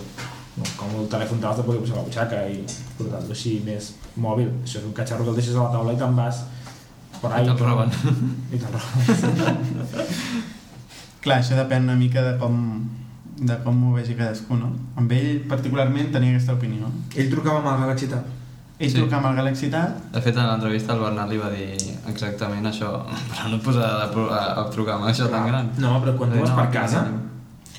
[0.58, 2.66] No, com el telèfon te l'has de poder posar a la butxaca i
[2.98, 4.50] portar-lo així més mòbil.
[4.66, 6.44] Això és un catxarro que el deixes a la taula i te'n vas
[7.22, 7.46] per ahí.
[7.48, 7.90] I te'l roben.
[8.52, 10.08] I te'l roben.
[11.22, 12.90] clar, això depèn una mica de com
[13.38, 14.72] de com ho vegi cadascú no?
[14.98, 18.24] amb ell particularment tenia aquesta opinió Ell trucava amb el Galaxy Tab.
[18.80, 18.96] Ell Sí.
[19.00, 21.70] truca amb el Galaxy Tab De fet, en l'entrevista el Bernat li va dir
[22.08, 22.92] exactament això,
[23.32, 25.72] però no et posar a, a, a trucar amb això tan gran.
[25.78, 27.02] No, però quan tu vas No, per casa,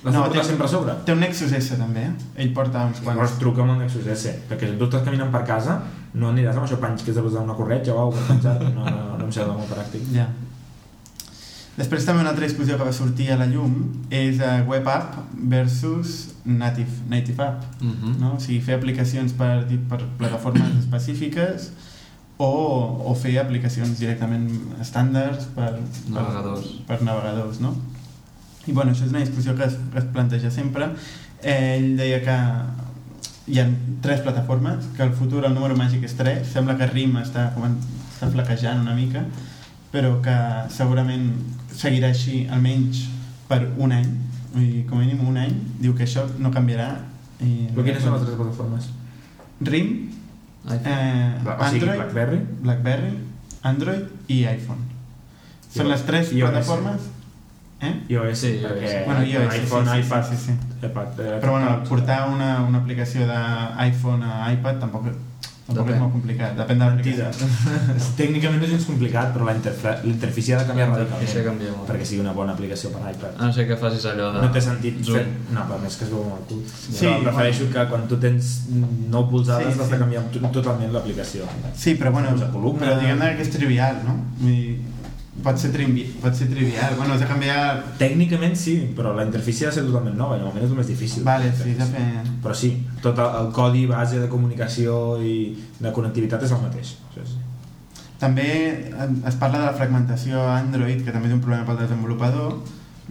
[0.02, 0.92] l'has de portar sempre a sobre.
[1.04, 2.12] té un Nexus S també eh?
[2.42, 5.30] ell porta uns Llavors quants truca amb el Nexus S, perquè si tu estàs caminant
[5.30, 5.78] per casa,
[6.14, 8.58] no aniràs amb això panys que has de posar una corretja o alguna cosa.
[8.74, 10.02] No, no, no em sembla molt pràctic.
[10.14, 10.26] Ja.
[11.78, 13.74] Després també una altra discussió que va sortir a la llum
[14.10, 15.20] és uh, web app
[15.52, 17.62] versus native, native app.
[17.80, 18.14] Uh -huh.
[18.18, 18.34] No?
[18.34, 21.70] O sigui, fer aplicacions per, per plataformes específiques
[22.36, 22.50] o,
[23.10, 26.66] o fer aplicacions directament estàndards per, Navegadors.
[26.66, 27.60] per, per navegadors.
[27.60, 27.76] No?
[28.66, 30.90] I bueno, això és una discussió que es, que es planteja sempre.
[31.42, 32.38] Ell deia que
[33.48, 33.68] hi ha
[34.02, 37.64] tres plataformes, que el futur, el número màgic és 3, sembla que RIM està, com,
[38.12, 39.24] està flaquejant una mica,
[39.92, 40.34] però que
[40.74, 41.30] segurament
[41.72, 43.04] seguirà així almenys
[43.48, 44.08] per un any,
[44.52, 46.90] vull dir, com a mínim un any, diu que això no canviarà.
[47.40, 48.88] I Però quines són les tres plataformes?
[49.60, 49.92] RIM,
[50.68, 52.40] eh, O sigui, Android, BlackBerry?
[52.66, 53.12] BlackBerry,
[53.62, 54.82] Android i iPhone.
[55.70, 56.50] Són I- les tres iOS.
[56.50, 57.00] plataformes.
[57.80, 57.92] Eh?
[58.08, 60.52] iOS, Sí, perquè Bueno, iOS, sí, iPhone, sí, sí, iPad, sí, sí.
[60.82, 65.06] iPad, eh, Però bueno, portar una, una aplicació d'iPhone a iPad tampoc,
[65.68, 65.94] tampoc Depèn.
[65.94, 67.24] és molt complicat, depèn de l'aplicació.
[67.28, 68.06] Mentida.
[68.20, 69.54] Tècnicament no és gens complicat, però la
[70.08, 71.88] interfície ha de canviar radicalment canvia molt.
[71.90, 73.36] perquè sigui una bona aplicació per iPad.
[73.36, 74.42] A no ser que facis allò de...
[74.46, 75.18] No té sentit Zoom.
[75.18, 75.26] fer...
[75.52, 76.62] No, però més que es veu molt cul.
[76.72, 77.74] Sí, però prefereixo bueno.
[77.76, 79.92] que quan tu tens 9 polzades Sí, has sí.
[79.92, 81.44] de canviar to- totalment l'aplicació.
[81.76, 84.16] Sí, però bueno, però diguem-ne que és trivial, no?
[84.40, 84.78] Vull dir,
[85.42, 86.96] pot ser, trivi, pot ser trivial.
[86.96, 87.58] Bueno, has de canviar...
[88.00, 90.90] Tècnicament sí, però la interfície ha de ser totalment nova i normalment és el més
[90.90, 91.26] difícil.
[91.26, 92.06] Vale, sí, fer...
[92.44, 92.72] Però sí,
[93.04, 95.36] tot el, el codi base de comunicació i
[95.78, 96.96] de connectivitat és el mateix.
[97.10, 97.44] Això sí.
[98.18, 102.56] També es parla de la fragmentació a Android, que també és un problema pel desenvolupador,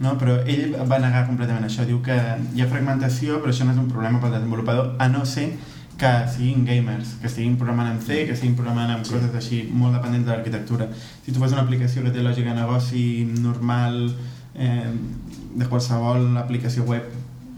[0.04, 0.12] no?
[0.20, 1.86] però ell va negar completament això.
[1.88, 2.16] Diu que
[2.54, 5.48] hi ha fragmentació, però això no és un problema pel desenvolupador, a no ser
[5.98, 9.96] que siguin gamers, que estiguin programant en C, que estiguin programant amb coses així molt
[9.96, 10.86] dependents de l'arquitectura.
[11.24, 13.02] Si tu fas una aplicació que té lògica de negoci
[13.42, 14.14] normal,
[14.54, 14.92] eh,
[15.58, 17.02] de qualsevol aplicació web,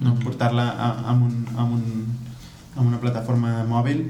[0.01, 0.15] no?
[0.25, 1.85] portar-la a, a, un, a, un,
[2.77, 4.07] a una plataforma mòbil,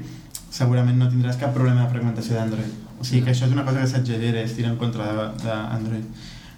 [0.51, 2.71] segurament no tindràs cap problema de fragmentació d'Android.
[3.01, 6.07] O sigui que això és una cosa que s'exagera, és tirar en contra d'Android.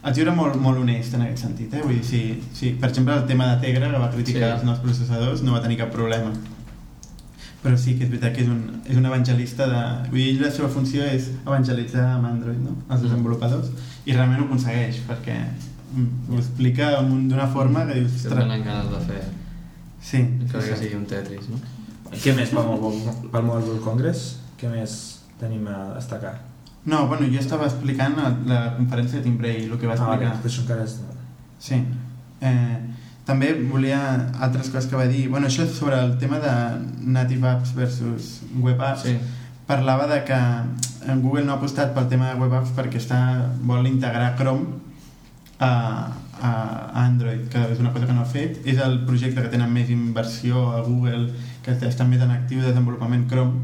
[0.04, 1.82] El tio era molt, molt honest en aquest sentit, eh?
[1.82, 2.22] Vull dir, si,
[2.54, 4.56] si, per exemple, el tema de Tegra, que va criticar Sí.
[4.58, 6.34] els nous processadors, no va tenir cap problema.
[7.64, 9.82] Però sí que és veritat que és un, és un evangelista de...
[10.12, 12.74] Vull dir, la seva funció és evangelitzar amb Android, no?
[12.90, 13.04] Els Mm.
[13.06, 13.70] desenvolupadors,
[14.06, 15.38] i realment ho aconsegueix, perquè
[15.96, 18.12] mm, ho explica d'una forma que dius...
[18.12, 18.40] Que "Ostres".
[18.44, 19.24] tenen ganes de fer,
[20.04, 20.84] Sí, encara que sí.
[20.84, 21.58] sigui un Tetris, no?
[22.12, 24.26] Què més pel, Mobile- pel Mobile World Congress?
[24.60, 24.98] Què més
[25.40, 26.34] tenim a destacar?
[26.86, 30.10] No, bueno, jo estava explicant a la conferència de Tim Bray, el que va Ah,
[30.10, 30.42] vale, explicar.
[30.42, 30.98] que això encara és...
[31.60, 31.76] Sí.
[32.42, 32.78] Eh,
[33.26, 34.00] també volia
[34.44, 35.28] altres coses que va dir.
[35.32, 36.54] Bueno, això sobre el tema de
[37.08, 39.08] native apps versus web apps.
[39.08, 39.18] Sí.
[39.68, 40.40] Parlava de que
[41.08, 43.20] en Google no ha apostat pel tema de web apps perquè està,
[43.64, 44.82] vol integrar Chrome
[45.60, 45.72] a,
[46.44, 46.52] a
[47.06, 48.60] Android, que és una cosa que no ha fet.
[48.68, 51.30] És el projecte que tenen més inversió a Google,
[51.64, 53.64] que està més en actiu de desenvolupament Chrome,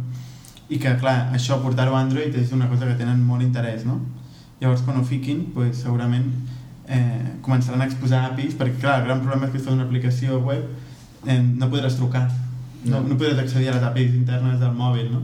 [0.70, 4.00] i que, clar, això portar-ho a Android és una cosa que tenen molt interès, no?
[4.62, 6.30] Llavors, quan ho fiquin, pues, segurament
[6.90, 9.86] eh, començaran a exposar APIs, perquè, clar, el gran problema és que si fas una
[9.88, 10.66] aplicació web
[11.28, 12.28] eh, no podràs trucar,
[12.86, 13.16] no, No.
[13.16, 15.24] podràs accedir a les APIs internes del mòbil, no?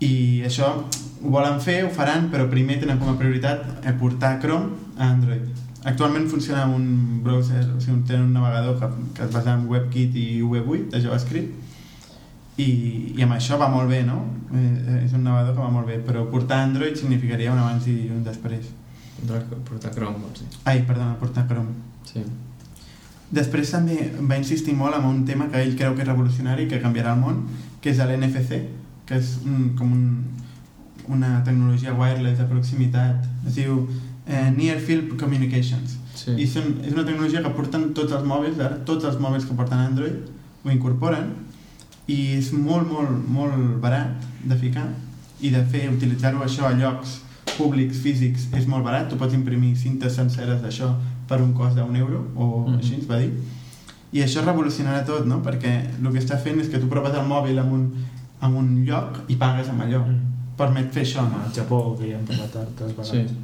[0.00, 3.62] I això ho volen fer, ho faran, però primer tenen com a prioritat
[4.00, 5.46] portar Chrome a Android.
[5.86, 9.68] Actualment funciona amb un browser, o sigui, tenen un navegador que, que es basa en
[9.70, 12.68] WebKit i V8 de JavaScript i,
[13.16, 14.18] i amb això va molt bé, no?
[14.52, 18.10] Eh, és un navegador que va molt bé, però portar Android significaria un abans i
[18.12, 18.66] un després.
[19.94, 20.48] Chrome, vols dir.
[20.64, 21.72] Ai, perdona, portar Chrome.
[22.06, 22.24] Sí.
[23.36, 26.80] Després també va insistir molt en un tema que ell creu que és revolucionari, que
[26.82, 27.40] canviarà el món,
[27.82, 28.60] que és l'NFC,
[29.06, 30.04] que és un, com un,
[31.08, 33.26] una tecnologia wireless de proximitat.
[33.46, 33.80] Es diu
[34.26, 35.98] eh, Near Field Communications.
[36.16, 36.36] Sí.
[36.38, 39.56] I són, és una tecnologia que porten tots els mòbils, ara tots els mòbils que
[39.58, 40.30] porten Android
[40.64, 41.32] ho incorporen
[42.06, 44.86] i és molt, molt, molt barat de ficar
[45.42, 47.20] i de fer, utilitzar-ho això a llocs
[47.56, 49.08] públics, físics, és molt barat.
[49.10, 50.92] Tu pots imprimir cintes senceres d'això
[51.28, 52.78] per un cost d'un euro o Mhm.
[52.78, 53.32] així ens va dir.
[54.12, 55.42] I això revolucionarà tot, no?
[55.42, 57.82] Perquè el que està fent és que tu proves el mòbil en un,
[58.42, 60.04] en un lloc i pagues amb allò.
[60.06, 60.20] Mm.
[60.56, 61.42] Permet fer això, no?
[61.44, 63.10] Al Japó, que ja hem parlat altres vegades.
[63.10, 63.36] Sí.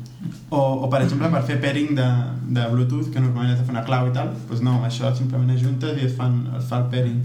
[0.51, 2.07] O, o per exemple, per fer pairing de,
[2.49, 5.51] de Bluetooth, que normalment has de fer una clau i tal, doncs no, això simplement
[5.51, 7.19] ajuntes i es, fan, es fa el pairing.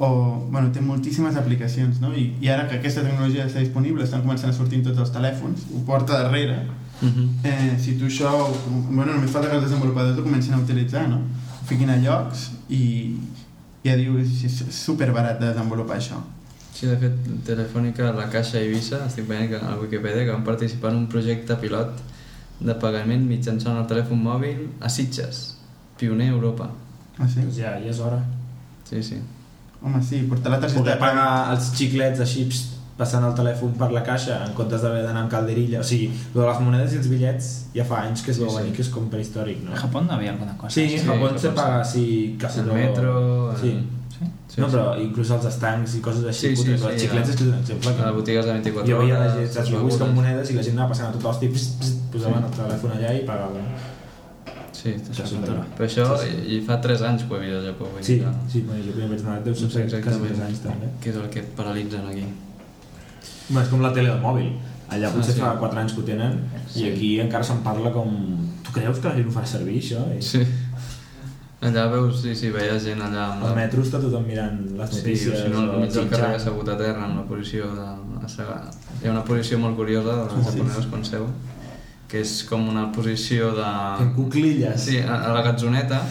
[0.00, 0.08] O,
[0.48, 2.14] bueno, té moltíssimes aplicacions, no?
[2.16, 5.12] I, I ara que aquesta tecnologia està disponible, estan començant a sortir en tots els
[5.12, 6.62] telèfons, ho porta darrere.
[7.02, 7.26] Mhm.
[7.44, 8.30] Eh, si tu això,
[8.88, 11.20] bueno, només falta que els desenvolupadors ho comencin a utilitzar, no?
[11.60, 12.82] Ho fiquin a llocs i
[13.84, 16.20] ja diu, és, és superbarat de desenvolupar això.
[16.72, 20.46] Sí, de fet, Telefònica, la Caixa i Visa, estic veient que a Wikipedia que van
[20.46, 22.00] participar en un projecte pilot
[22.60, 25.42] de pagament mitjançant el telèfon mòbil a Sitges,
[26.00, 26.70] pioner a Europa.
[27.18, 27.42] Ah, sí?
[27.42, 28.22] Doncs ja, ja és hora.
[28.88, 29.20] Sí, sí.
[29.82, 30.98] Home, sí, portar la Poder targeta...
[31.00, 35.22] pagar els xiclets així pst, passant el telèfon per la caixa en comptes d'haver d'anar
[35.24, 35.80] amb calderilla.
[35.80, 38.42] O sigui, lo de les monedes i els bitllets ja fa anys que es Sí,
[38.44, 38.58] veu sí.
[38.60, 39.70] venir, que és com prehistòric, no?
[39.72, 40.74] En Japón no había alguna cosa.
[40.74, 42.36] Sí, en Japó se Japó paga així...
[42.38, 43.56] casi El metro...
[43.62, 43.72] Sí.
[44.18, 44.26] Sí.
[44.50, 44.74] Sí, no, sí.
[44.74, 47.32] però inclús els estancs i coses així, Sí, sí, putes, sí, els xiclets ja.
[47.32, 47.90] és que un exemple.
[47.94, 50.16] A les botigues de 24 jo veia la hores, gent, saps, les buscant begudes.
[50.18, 53.22] monedes i la gent anava passant a tot pst, pst, posaven el telèfon allà i
[53.30, 53.70] pagaven.
[54.72, 55.32] Sí, Això és.
[55.76, 57.88] Però això, Sí, i, i fa 3 anys que ho he vist al Japó.
[57.92, 60.40] vull Sí, dir que- sí, bueno, jo primer vaig anar, deu ser quasi exactament 3
[60.46, 60.86] anys també.
[61.02, 62.24] què és el que et paralitzen aquí.
[63.48, 64.52] Bueno, és com la tele del mòbil.
[64.90, 65.40] Allà Ah, potser sí.
[65.40, 66.82] fa 4 anys que ho tenen Sí.
[66.84, 68.08] i aquí encara se'n parla com...
[68.64, 70.00] Tu creus que la gent ho farà servir, això?
[70.16, 70.46] I Sí.
[71.60, 74.96] Allà veus, sí, sí, veies gent allà amb Al metro està tothom mirant les Sí,
[74.96, 77.88] o notícies si no, al mig del carrer assegut a terra en una posició de...
[79.02, 80.52] Hi ha una posició molt curiosa de les Sí.
[80.52, 81.26] japoneses quan seu,
[82.10, 83.68] que és com una posició de...
[84.02, 84.82] En cuclilles.
[84.88, 86.02] Sí, a, a la gatzoneta,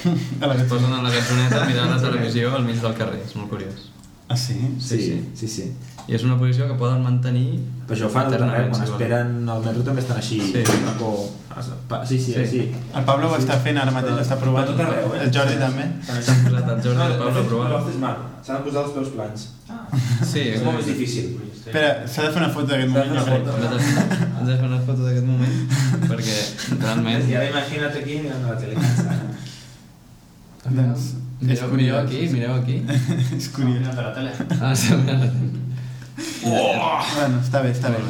[0.40, 3.34] A la es posen a la gatzoneta mirant la televisió al mig del carrer, és
[3.36, 3.88] molt curiós.
[4.30, 4.56] Ah, sí?
[4.78, 5.16] Sí, sí.
[5.34, 5.48] sí, sí.
[5.48, 5.99] sí.
[6.10, 8.72] I és una posició que poden mantenir Però això ho fan a tot arreu, eternament,
[8.74, 10.38] quan si esperen al metro també estan així.
[10.42, 10.62] Sí.
[10.86, 11.10] Paco,
[11.90, 12.62] pa- sí, sí, Sí.
[12.98, 14.66] El Pablo ho està fent ara mateix, està provant.
[14.72, 15.20] Tot arreu, eh?
[15.26, 15.86] El Jordi també.
[16.08, 17.62] S'han posat el Jordi i el Pablo
[18.02, 18.26] maco.
[18.42, 19.46] S'han de posar els peus plans.
[20.32, 21.30] Sí, És molt més difícil.
[21.60, 23.38] Espera, s'ha de fer una foto d'aquest S'ha moment, jo una crec.
[23.44, 23.50] foto.
[24.40, 25.56] Hem de, fer una foto d'aquest moment
[26.10, 26.36] perquè
[26.82, 28.74] realment I ara imagina't aquí mirant a la tele.
[30.70, 32.82] Doncs, mireu, mireu aquí, mireu aquí
[33.38, 33.94] És curiós.
[33.96, 34.30] de la tele.
[34.60, 34.92] ah, sí,
[36.44, 37.00] mira.
[37.14, 38.00] Bueno, està bé, està bé.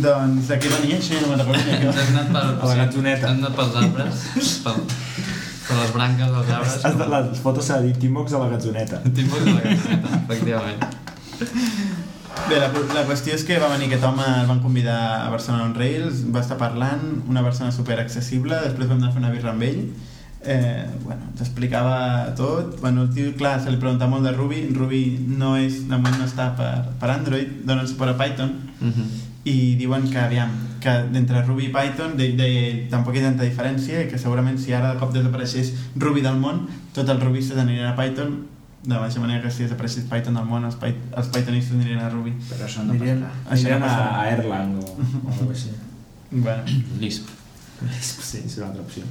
[0.00, 1.16] Doncs de què venia això?
[1.16, 2.04] Ja no me'n recordo ni Hem què.
[2.12, 2.74] anat per, A la.
[2.90, 4.26] Hem anat pels arbres,
[4.64, 4.74] per,
[5.66, 6.76] per les branques dels arbres.
[6.86, 9.02] Has de, les fotos s'ha de dir Timox a la gatzoneta.
[9.18, 10.86] Tipus de la gatzoneta, efectivament.
[12.48, 15.66] Bé, la, la qüestió és que va venir aquest home, el van convidar a Barcelona
[15.68, 19.32] on Rails, va estar parlant, una persona super accessible, després vam anar a fer una
[19.34, 19.82] birra amb ell,
[20.44, 24.68] eh, bueno, ens explicava tot, bueno, el tio, clar, se li preguntava molt de Ruby,
[24.74, 29.06] Ruby no és, de moment no està per, per Android, donen suport a Python, Mhm.
[29.44, 30.50] i diuen que, aviam,
[30.80, 34.58] que d'entre Ruby i Python de, de, tampoc hi ha tanta diferència i que segurament
[34.58, 38.46] si ara de cop desapareixés Ruby del món, tots els rubistes anirien a Python
[38.82, 42.00] de la mateixa manera que si desapareixés Python del món, els, Py els pythonistes anirien
[42.00, 42.32] a Ruby.
[42.48, 43.52] Pero eso no Anirien, pasarà.
[43.52, 44.20] això no Anirem a, passarà.
[44.20, 45.70] a Erlang o, o alguna així.
[46.30, 46.62] Bueno.
[47.00, 47.28] Lisp.
[48.00, 49.02] Sí, és una altra opció.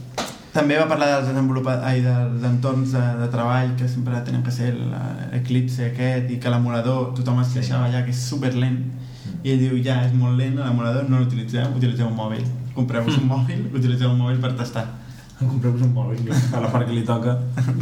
[0.53, 4.51] També va parlar dels, desenvolupa- ai, dels entorns de, de treball que sempre tenen que
[4.51, 8.79] ser l'Eclipse aquest i que l'emulador tothom es queixava allà que és super lent
[9.43, 12.41] i ell diu, ja, és molt lent l'emulador, no l'utilitzeu, utilitzeu un mòbil.
[12.75, 14.85] Compreu-vos un mòbil, utilitzeu un mòbil per tastar.
[15.39, 17.37] Compreu-vos un mòbil, a la part que li toca.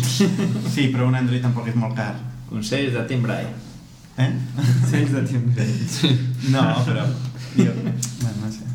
[0.78, 2.13] Sí, però un Android tampoc és molt car.
[2.51, 3.47] Consells de Tim Bray.
[4.18, 4.30] Eh?
[4.91, 5.49] Sells de Tim
[6.53, 7.07] No, però...
[7.57, 8.66] Jo, bueno, no sé.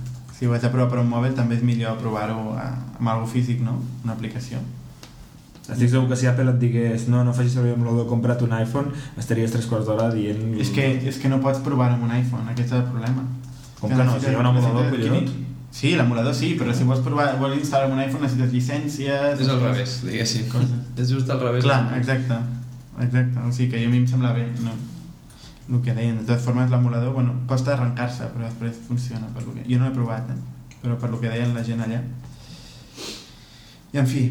[0.43, 3.29] Si ho vaig a provar per un mòbil, també és millor provar-ho a- amb algo
[3.31, 3.77] físic, no?
[4.03, 4.59] Una aplicació.
[5.71, 8.91] Estic segur que si Apple et digués no, no facis servir l'emulador, compra't un iPhone,
[9.23, 10.41] estaries tres quarts d'hora dient...
[10.59, 13.23] És que, és que no pots provar amb un iPhone, aquest és el problema.
[13.79, 14.19] Com que no?
[14.19, 15.31] Si hi ha un emulador, collons.
[15.71, 19.39] Sí, l'emulador sí, però si vols provar, vols instal·lar un iPhone necessites llicències...
[19.47, 20.51] És al revés, diguéssim.
[20.51, 20.75] Coses.
[20.99, 21.63] És just al revés.
[21.63, 22.43] Clar, exacte.
[22.99, 24.49] Exacte, o sigui que a mi em sembla bé.
[24.67, 24.75] No.
[25.71, 29.29] El que deien, de totes formes l'emulador, bueno, costa arrencar-se, però després funciona.
[29.35, 29.63] Per que...
[29.69, 30.39] Jo no l'he provat, eh?
[30.83, 32.01] però per lo que deien la gent allà.
[33.93, 34.25] I en fi,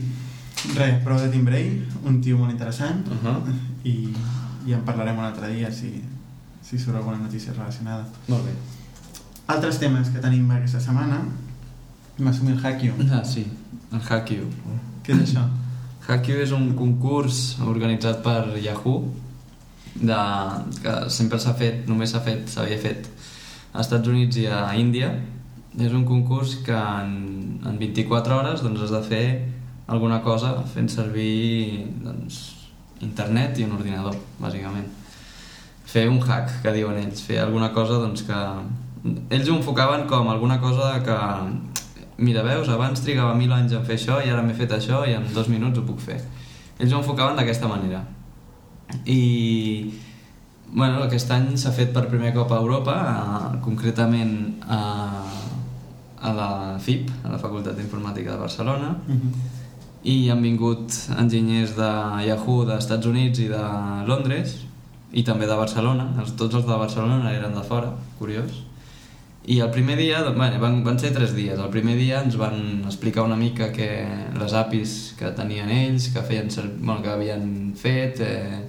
[0.75, 1.69] res, prova de Tim Bray,
[2.03, 3.53] un tio molt interessant, Uh -huh.
[3.84, 4.13] i,
[4.67, 6.03] i en parlarem un altre dia si,
[6.61, 8.05] si surt alguna notícia relacionada.
[8.27, 8.51] Molt bé.
[9.47, 11.21] Altres temes que tenim aquesta setmana,
[12.17, 12.93] m'assumir el Hackio.
[13.11, 13.47] Ah, sí,
[13.91, 14.43] el Hackio.
[15.03, 15.47] Què és això?
[16.07, 19.13] Hackio és un concurs organitzat per Yahoo
[19.95, 20.21] de,
[20.83, 23.09] que sempre s'ha fet, només s'ha fet, s'havia fet
[23.71, 25.11] als Estats Units i a Índia.
[25.79, 29.25] És un concurs que en, en 24 hores doncs, has de fer
[29.91, 32.41] alguna cosa fent servir doncs,
[33.01, 34.87] internet i un ordinador, bàsicament.
[35.91, 38.39] Fer un hack, que diuen ells, fer alguna cosa doncs, que...
[39.33, 41.17] Ells ho enfocaven com alguna cosa que
[42.21, 45.15] mira, veus, abans trigava mil anys en fer això i ara m'he fet això i
[45.17, 46.19] en dos minuts ho puc fer.
[46.77, 48.03] Ells ho enfocaven d'aquesta manera.
[49.05, 49.91] I
[50.71, 54.81] bueno, aquest any s'ha fet per primer cop a Europa, a, concretament a,
[56.21, 58.95] a la FIP, a la Facultat d'Informàtica de Barcelona,
[60.03, 61.91] i han vingut enginyers de
[62.25, 63.63] Yahoo dels Estats Units i de
[64.07, 64.57] Londres
[65.11, 68.63] i també de Barcelona, els, tots els de Barcelona eren de fora, curiós.
[69.43, 71.57] I el primer dia, bueno, van, van ser tres dies.
[71.59, 73.89] El primer dia ens van explicar una mica que
[74.37, 76.47] les APIs que tenien ells que, feien
[76.79, 78.61] bueno, que havien fet eh,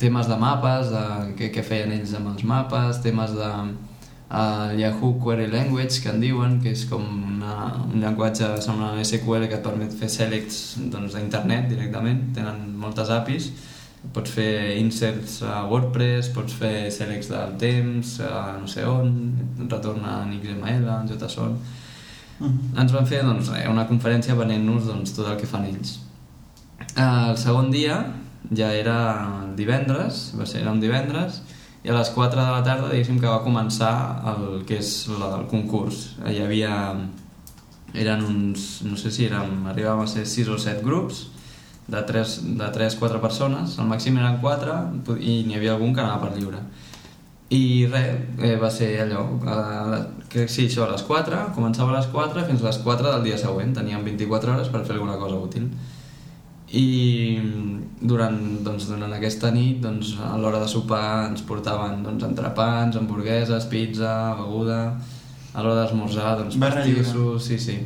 [0.00, 1.04] temes de mapes de,
[1.38, 3.50] què, què feien ells amb els mapes temes de
[4.34, 9.04] el Yahoo Query Language que en diuen que és com una, un llenguatge sembla una
[9.04, 10.58] SQL que et permet fer selects
[10.90, 12.32] doncs, d'internet directament.
[12.34, 13.52] Tenen moltes APIs
[14.12, 19.14] pots fer inserts a WordPress, pots fer selects del temps, a no sé on,
[19.70, 21.56] retorna en XML, en JSON...
[22.44, 26.00] Ens van fer doncs, res, una conferència venent-nos doncs, tot el que fan ells.
[26.98, 28.00] El segon dia
[28.52, 28.98] ja era
[29.56, 31.42] divendres, va ser un divendres,
[31.84, 33.94] i a les 4 de la tarda diguéssim que va començar
[34.32, 36.14] el que és la, el concurs.
[36.24, 36.72] Hi havia...
[37.94, 38.82] Eren uns...
[38.82, 41.28] no sé si érem, arribàvem a ser 6 o 7 grups,
[41.86, 44.74] de 3, de 3 4 persones, el màxim eren 4
[45.20, 46.62] i n'hi havia algun que anava per lliure
[47.54, 49.98] i res, eh, va ser allò eh,
[50.32, 53.26] que sí, això a les 4 començava a les 4 fins a les 4 del
[53.28, 55.68] dia següent teníem 24 hores per fer alguna cosa útil
[56.72, 57.40] i
[58.00, 63.68] durant, doncs, durant aquesta nit doncs, a l'hora de sopar ens portaven doncs, entrepans, hamburgueses,
[63.70, 64.80] pizza, beguda.
[65.54, 67.76] A l'hora d'esmorzar doncs, Barra pastissos, sí, sí.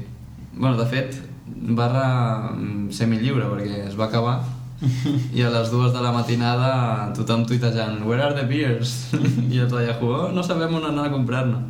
[0.55, 1.19] Bueno, de fet
[1.49, 4.39] barra mm, semilliure perquè es va acabar.
[5.37, 9.09] I a les dues de la matinada tothom tuitejant Where are the beers?
[9.53, 11.65] i els de Yahoo oh, no sabem on anar a comprar-ne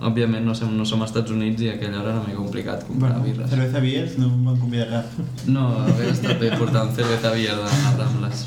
[0.00, 2.86] òbviament no som, no som als Estats Units i a aquella hora era més complicat
[2.88, 5.18] comprar Bueno, birres cerveza beers no em van convidar cap.
[5.46, 8.46] no, hauria estat bé portar un cerveza de les Rambles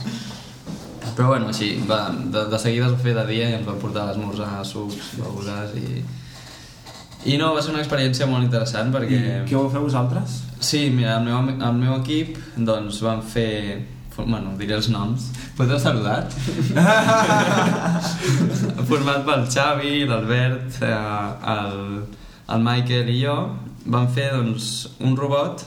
[1.14, 3.78] però bueno, així, va, de, de seguida es va fer de dia i ens van
[3.82, 6.04] portar a l'esmorzar sucs, begudes i...
[7.34, 9.20] I no, va ser una experiència molt interessant perquè...
[9.20, 10.39] I què vau fer vosaltres?
[10.60, 13.84] Sí, mira, el meu, el meu equip doncs van fer...
[14.18, 15.32] Bueno, diré els noms.
[15.57, 16.28] Podeu saludar?
[18.89, 20.93] Format pel Xavi, l'Albert, eh,
[21.53, 21.80] el,
[22.53, 23.38] el Michael i jo,
[23.89, 24.70] vam fer doncs,
[25.01, 25.66] un robot,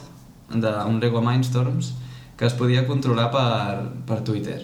[0.53, 1.91] de, un Lego Mindstorms,
[2.39, 4.61] que es podia controlar per, per Twitter.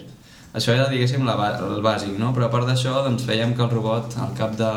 [0.54, 1.34] Això era, diguéssim, la,
[1.66, 2.30] el bàsic, no?
[2.34, 4.70] Però a part d'això, doncs, fèiem que el robot, al cap de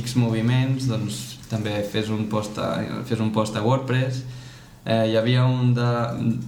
[0.00, 1.20] X moviments, doncs,
[1.50, 2.72] també fes un post a,
[3.06, 4.22] fes un post a WordPress,
[4.84, 5.90] eh, hi havia un de...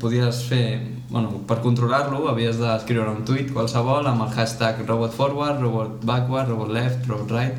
[0.00, 0.80] podies fer...
[1.12, 6.48] Bueno, per controlar-lo havies d'escriure un tuit qualsevol amb el hashtag robot forward, robot backward,
[6.48, 7.58] robot left, robot right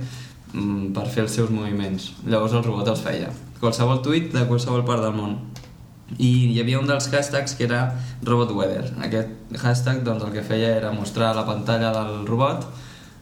[0.53, 2.11] mm, per fer els seus moviments.
[2.26, 3.30] Llavors el robot els feia.
[3.61, 5.38] Qualsevol tuit de qualsevol part del món.
[6.17, 7.84] I hi havia un dels hashtags que era
[8.26, 8.89] robot weather.
[9.05, 12.65] Aquest hashtag doncs, el que feia era mostrar a la pantalla del robot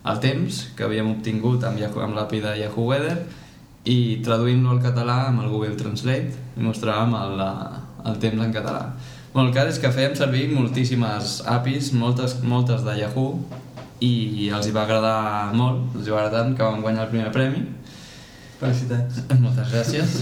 [0.01, 3.19] el temps que havíem obtingut amb, amb l'API de Yahoo Weather
[3.85, 7.41] i traduint-lo al català amb el Google Translate i mostràvem el,
[8.11, 8.83] el temps en català.
[9.33, 13.39] Bueno, el cas és que fèiem servir moltíssimes APIs, moltes, moltes de Yahoo,
[14.01, 17.13] i els hi va agradar molt, els hi va agradar tant que van guanyar el
[17.13, 17.61] primer premi.
[18.61, 19.23] Felicitats.
[19.41, 20.19] Moltes gràcies,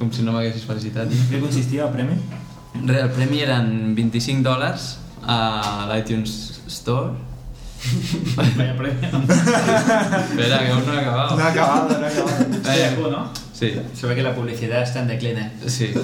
[0.00, 1.12] com si no m'haguessis felicitat.
[1.30, 2.16] Què consistia el premi?
[2.80, 4.88] Re, el premi eren 25 dòlars
[5.22, 5.38] a
[5.92, 6.34] l'iTunes
[6.66, 7.12] Store.
[8.58, 8.98] Vaya premi.
[9.06, 11.36] Espera, que aún no he acabado.
[11.36, 12.37] No ha acabado, no ha acabado.
[12.78, 13.30] Eh, ¿no?
[13.52, 15.50] sí, Se ve que la publicidad está en decline.
[15.66, 15.90] sí.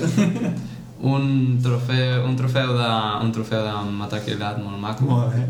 [1.05, 2.87] Un trofeu, un trofeu de,
[3.21, 5.05] un trofeu de metacrilat molt maco.
[5.05, 5.43] Molt bé.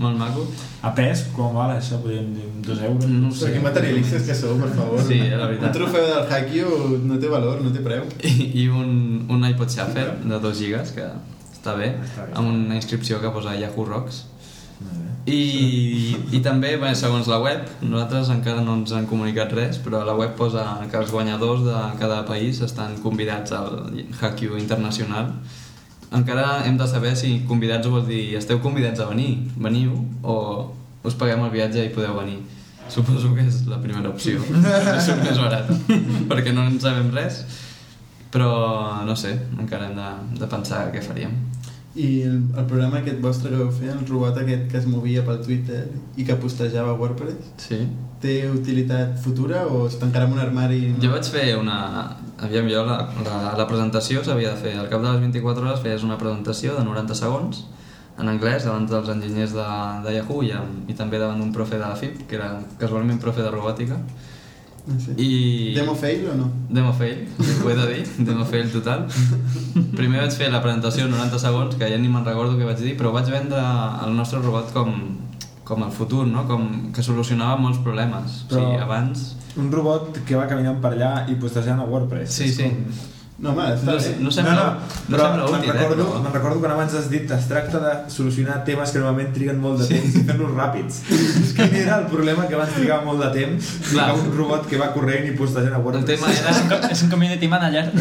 [0.00, 0.46] Molt maco.
[0.82, 2.00] A pes, com val això?
[2.02, 3.06] Podríem dir dos euros?
[3.06, 3.52] No ho Però sé.
[3.54, 4.98] que materialistes que sou, per favor.
[5.06, 5.68] Sí, la veritat.
[5.68, 8.02] Un trofeu del Haikyuu no té valor, no té preu.
[8.26, 12.34] I, i un, un iPod Shuffle de 2 gigas, que està bé, Està bé.
[12.34, 14.24] amb una inscripció que posa Yahoo Rocks.
[14.80, 15.05] Molt bé.
[15.26, 20.04] I, i també, bé, segons la web, nosaltres encara no ens han comunicat res, però
[20.06, 23.88] la web posa que els guanyadors de cada país estan convidats al
[24.20, 25.32] Haikyuu Internacional.
[26.14, 30.36] Encara hem de saber si convidats vol dir esteu convidats a venir, veniu, o
[31.02, 32.38] us paguem el viatge i podeu venir.
[32.86, 34.38] Suposo que és la primera opció,
[34.94, 35.74] és més barat,
[36.30, 37.42] perquè no en sabem res,
[38.30, 41.34] però no sé, encara hem de, de pensar què faríem.
[41.96, 45.22] I el, el programa aquest vostre que vau fer, el robot aquest que es movia
[45.24, 45.86] pel Twitter
[46.20, 47.78] i que postejava WordPress, Sí.
[48.20, 50.94] té utilitat futura o es tancarà en un armari?
[51.00, 51.78] Jo vaig fer una...
[52.36, 54.74] Aviam, jo la, la, la presentació s'havia de fer.
[54.76, 57.64] Al cap de les 24 hores feies una presentació de 90 segons
[58.18, 59.64] en anglès davant dels enginyers de,
[60.04, 63.18] de Yahoo i, amb, i també davant d'un profe de la FIP, que era casualment
[63.20, 63.96] profe de robòtica.
[64.86, 65.14] Sí.
[65.18, 65.74] I...
[65.74, 66.46] Demo fail o no?
[66.70, 67.24] Demo fail,
[67.64, 69.06] ho he de dir, demo fail total.
[69.98, 72.78] Primer vaig fer la presentació en 90 segons, que ja ni me'n recordo què vaig
[72.84, 73.62] dir, però vaig vendre
[74.06, 74.94] el nostre robot com,
[75.66, 76.46] com el futur, no?
[76.46, 78.44] com que solucionava molts problemes.
[78.52, 78.62] Però...
[78.62, 79.26] O sigui, abans...
[79.56, 82.30] Un robot que va caminant per allà i postejant a WordPress.
[82.38, 82.70] Sí, sí.
[82.70, 84.12] com- No, home, està No, bé.
[84.24, 84.62] no sembla, no,
[85.12, 86.20] però sembla me'n útil, recordo, eh?
[86.24, 89.82] me'n recordo quan abans has dit es tracta de solucionar temes que normalment triguen molt
[89.82, 91.02] de temps i fer-los ràpids.
[91.58, 94.06] Quin era el problema que abans trigar molt de temps Clar.
[94.14, 96.20] que un robot que va corrent i postejant a El WordPress?
[96.24, 96.88] tema era...
[96.88, 97.92] Es un community manager.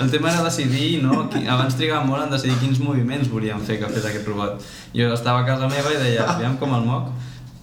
[0.00, 1.28] El tema era decidir, no?
[1.48, 4.60] Abans trigàvem molt en decidir quins moviments volíem fer que fes aquest robot.
[4.92, 7.08] Jo estava a casa meva i deia, aviam com el moc.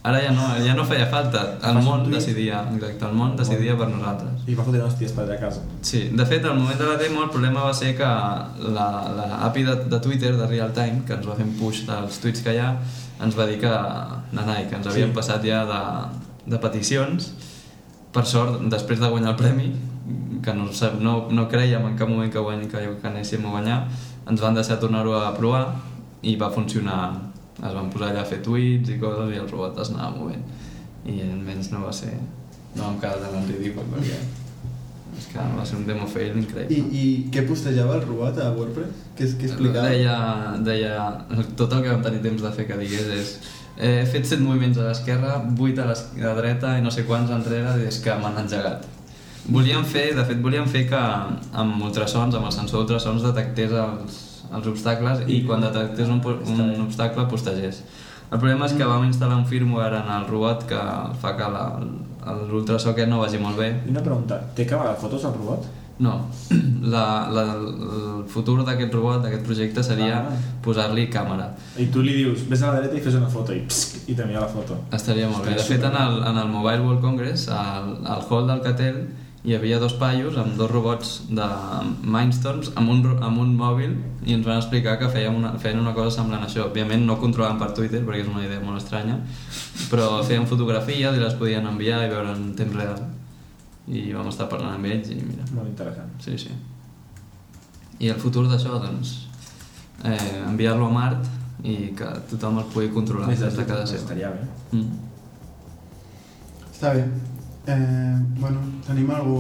[0.04, 1.42] Ara ja no, ja no feia falta.
[1.62, 4.48] El Fas món decidia, exacte, el món decidia per nosaltres.
[4.50, 5.62] I va fotre hòsties per allà a casa.
[5.86, 8.08] Sí, de fet, al moment de la demo el problema va ser que
[8.78, 8.88] la,
[9.20, 12.18] la API de, de Twitter, de Real Time, que ens va fer un push dels
[12.24, 12.72] tuits que hi ha,
[13.22, 13.76] ens va dir que,
[14.34, 15.16] nanai, que ens havien Sí.
[15.20, 15.82] passat ja de,
[16.50, 17.34] de peticions.
[18.12, 19.70] Per sort, després de guanyar el premi,
[20.42, 20.66] que no,
[21.00, 23.84] no, no creiem en cap moment que, guany, que, que anéssim a guanyar,
[24.28, 25.68] ens van deixar tornar-ho a provar
[26.24, 27.31] i va funcionar.
[27.62, 30.44] Es van posar allà a fer tuits i coses i el robot es anava movent.
[31.06, 32.14] I almenys no va ser...
[32.76, 34.20] No vam quedar tan en ridícul perquè
[35.20, 36.78] és que va ser un demo fail I, increïble.
[36.96, 39.02] I què postejava el robot a WordPress?
[39.18, 39.90] Què, què explicava?
[39.92, 40.14] Deia,
[40.64, 40.94] deia,
[41.60, 43.34] tot el que vam tenir temps de fer que digués és
[43.76, 46.94] eh, he fet set moviments a l'esquerra, vuit a l'es- a la dreta i no
[46.96, 48.88] sé quants enrere i és que m'han engegat.
[49.52, 51.04] Volíem fer, de fet volíem fer que
[51.60, 54.20] amb ultrasons, amb el sensor d'ultrasons detectés els,
[54.54, 57.84] els obstacles i quan detectés un, un obstacle postegés.
[58.32, 60.80] El problema és que vam instal·lar un firmware en el robot que
[61.20, 61.48] fa que
[62.50, 65.66] l'ultrasó aquest no vagi molt bé I una pregunta, té que veure fotos al robot?
[66.02, 66.14] no,
[66.94, 70.32] la, la, el futur d'aquest robot, d'aquest projecte seria Ah.
[70.66, 71.52] posar-li càmera.
[71.78, 74.16] I tu li dius, vés a la dreta i fes una foto i psc, i
[74.18, 74.80] t'envia la foto.
[74.92, 75.52] Estaria molt bé.
[75.54, 78.98] De Estaria fet, en el, en el Mobile World Congress, al, al hall del Catel,
[79.44, 81.46] hi havia dos paios amb dos robots de
[82.06, 83.96] Mindstorms amb un, amb un mòbil
[84.28, 86.68] i ens van explicar que feien una, feien una cosa semblant a això.
[86.68, 89.18] Òbviament no controlaven per Twitter perquè és una idea molt estranya,
[89.90, 93.02] però feien fotografies i les podien enviar i veure en temps real.
[93.90, 96.14] I vam estar parlant amb ells i mira, Molt interessant.
[96.22, 96.54] Sí, sí.
[98.02, 99.16] I el futur d'això, doncs,
[100.06, 104.06] eh, enviar-lo a Mart i que tothom el pugui controlar des de casa seva.
[104.06, 104.46] Estaria bé.
[104.78, 105.02] Mm.
[106.70, 107.10] Està bé.
[107.68, 108.58] Eh, bueno,
[108.88, 109.38] tenim algú,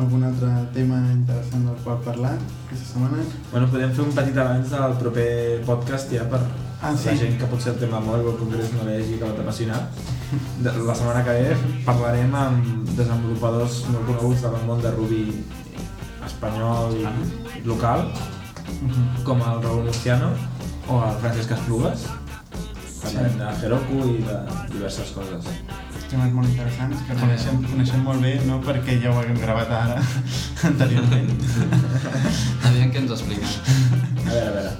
[0.00, 2.32] algun altre tema interessant del qual parlar
[2.66, 3.20] aquesta setmana?
[3.52, 5.28] Bueno, podem fer un petit avanç del proper
[5.68, 6.40] podcast ja per
[6.80, 7.10] Ah, sí.
[7.10, 9.98] la gent que potser el tema molt o el congrés no vegi que l'ha apassionat.
[10.64, 15.20] La setmana que ve parlarem amb desenvolupadors molt coneguts del món de Ruby
[16.24, 18.06] espanyol i local,
[19.24, 20.32] com el Raúl Murciano
[20.88, 22.06] o el Francesc Esplugues.
[23.02, 24.40] Parlarem de Heroku i de
[24.72, 25.52] diverses coses.
[26.10, 29.98] Temes molt interessants que coneixem, coneixem molt bé, no perquè ja ho haguem gravat ara,
[30.70, 31.28] anteriorment.
[32.66, 33.52] Aviam què ens expliquen.
[34.24, 34.72] A veure, a veure.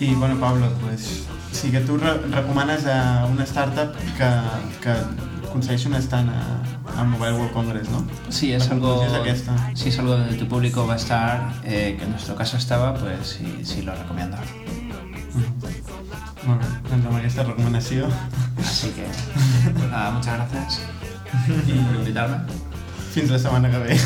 [0.00, 4.30] I bueno, Pablo, pues, sí que tu re recomanes a una startup que,
[4.80, 4.94] que
[5.48, 6.40] aconsegueixi un stand a,
[6.96, 8.04] a Mobile World Congress, ¿no?
[8.30, 9.56] Si es La algo, es aquesta.
[9.74, 12.94] si es algo donde tu público va a estar, eh, que en nuestro caso estaba,
[12.94, 14.38] pues sí, sí lo recomiendo.
[16.48, 18.06] Molt bé, doncs amb aquesta recomanació
[18.60, 19.06] Así que,
[19.72, 20.80] pues nada, muchas gracias
[21.46, 22.36] por invitarme.
[23.12, 24.00] fins la setmana que ve.